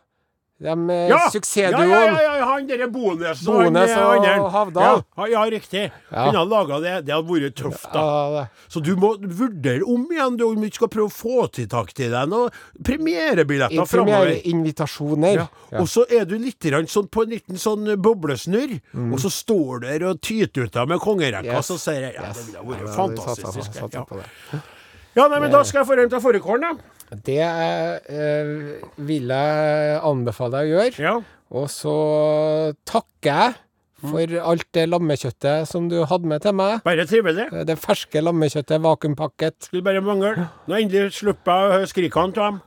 [0.65, 1.91] De eh, Ja, suksessduoen.
[1.91, 4.47] Ja, ja, ja, ja, han derre Bones og Bones han, eh, og.
[4.55, 5.01] Havdal.
[5.19, 5.83] Ja, ja, riktig.
[6.13, 6.29] Ja.
[6.29, 6.93] Han ha laga det.
[7.09, 8.05] Det hadde vært tøft, da.
[8.39, 11.67] Ja, Så du må vurdere om igjen du, om du skal prøve å få til
[11.69, 12.55] tak til deg noen
[12.87, 14.31] premierebilletter framover.
[14.31, 15.43] Premiereinvitasjoner.
[15.43, 15.49] Ja.
[15.83, 16.63] Og så er du litt
[16.95, 18.79] sånn på en liten sånn boblesnurr,
[19.11, 21.57] og så står du der og tyter ut deg med kongerekka, Mm.
[21.59, 21.71] Yes.
[21.71, 23.47] og så sier jeg ja, det ville vært fantastisk.
[23.47, 24.05] satser på- satser ja.
[24.05, 24.63] på
[25.15, 26.73] ja, nei, men da skal jeg få en til fårikålen, da.
[27.25, 28.53] Det eh,
[29.07, 31.05] vil jeg anbefale deg å gjøre.
[31.05, 31.15] Ja.
[31.55, 31.95] Og så
[32.89, 33.55] takker jeg
[34.05, 36.83] for alt det lammekjøttet som du hadde med til meg.
[36.85, 37.49] Bare trivelig.
[37.69, 39.71] Det ferske lammekjøttet, vakuumpakket.
[39.71, 40.49] Skulle bare mangle.
[40.69, 42.63] Nå endelig slipper jeg skrikene av dem.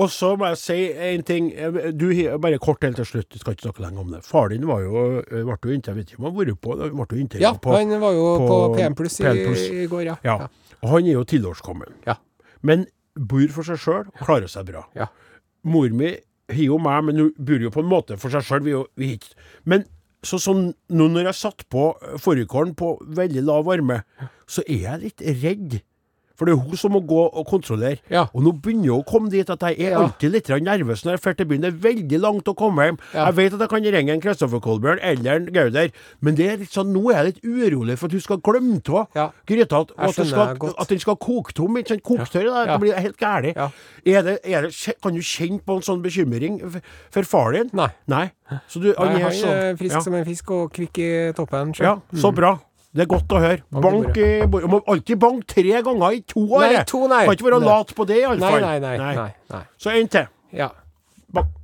[0.00, 0.78] Og så må jeg si
[1.10, 1.50] en ting.
[1.98, 2.06] Du,
[2.40, 4.22] bare kort helt til slutt, du skal ikke snakke lenge om det.
[4.24, 6.76] Far din var jo, ble jo intervjuet, jeg vet ikke om han har vært på,
[6.78, 9.28] ble jo Ja, på, han var jo på, på PM Pluss i,
[9.82, 10.16] i går, ja.
[10.24, 10.38] Ja.
[10.80, 12.00] Og han er jo tilårskommen.
[12.08, 12.16] Ja.
[12.64, 12.86] Men
[13.16, 14.84] bor for seg sjøl og klarer seg bra.
[14.96, 15.08] Ja.
[15.68, 16.14] Mor mi
[16.52, 18.68] har jo meg, men hun bor jo på en måte for seg sjøl.
[19.68, 19.86] Men
[20.22, 21.88] så sånn, nå når jeg satt på
[22.22, 24.02] fårikålen på veldig lav varme,
[24.46, 25.80] så er jeg litt redd.
[26.38, 28.00] For det er hun som må gå og kontrollere.
[28.12, 28.26] Ja.
[28.32, 31.22] Og nå begynner hun å komme dit at jeg er alltid litt nervøs når jeg
[31.26, 31.64] drar til byen.
[31.66, 32.98] Det er veldig langt å komme hjem.
[33.14, 33.26] Ja.
[33.28, 36.60] Jeg vet at jeg kan ringe en Kristoffer Kolbjørn eller en Gauder, men det er
[36.62, 39.28] litt sånn, nå er jeg litt urolig for at hun skal glemme av Ja.
[39.46, 39.82] gryta.
[39.82, 41.76] Og at, skal, at den skal koke tom.
[41.80, 42.04] Ikke sant?
[42.06, 42.48] Koketørr.
[42.50, 42.64] Ja.
[42.72, 43.18] Det blir helt
[44.26, 44.38] det,
[45.02, 46.60] kan du kjenne på en sånn bekymring
[47.12, 47.70] for far din?
[47.76, 47.88] Nei.
[48.10, 48.26] Nei.
[48.68, 51.72] Så du, han er sånn frisk som en fisk og kvikk i toppen.
[51.78, 52.56] ja, så bra.
[52.92, 53.62] Det er godt å høre.
[53.72, 54.68] Bank i bordet.
[54.68, 56.66] Må alltid banke tre ganger i to år.
[56.66, 57.22] Nei, to, nei.
[57.24, 58.60] Kan ikke være lat på det, Nei, iallfall.
[58.60, 59.60] nei, nei, nei, nei.
[59.80, 60.26] Så en til.
[60.52, 60.68] Ja.
[61.32, 61.54] Bank.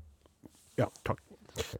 [0.80, 1.20] Ja, takk.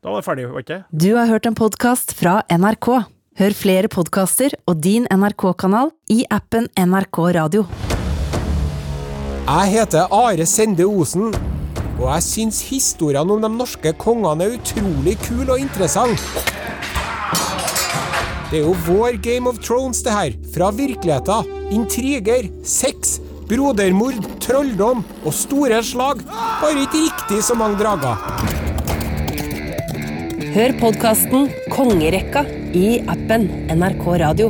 [0.02, 0.84] Da var det ferdig, var ikke det?
[1.06, 2.90] Du har hørt en podkast fra NRK.
[3.38, 7.64] Hør flere podkaster og din NRK-kanal i appen NRK Radio.
[9.48, 11.30] Jeg heter Are Sende Osen,
[11.96, 16.42] og jeg syns historiene om de norske kongene er utrolig kule og interessante.
[18.48, 20.36] Det er jo vår Game of Thrones, det her.
[20.54, 21.50] Fra virkeligheten.
[21.76, 23.18] Intriger, sex,
[23.50, 26.22] brodermord, trolldom og store slag.
[26.62, 28.16] Bare ikke riktig så mange drager.
[30.54, 33.44] Hør podkasten Kongerekka i appen
[33.76, 34.48] NRK Radio.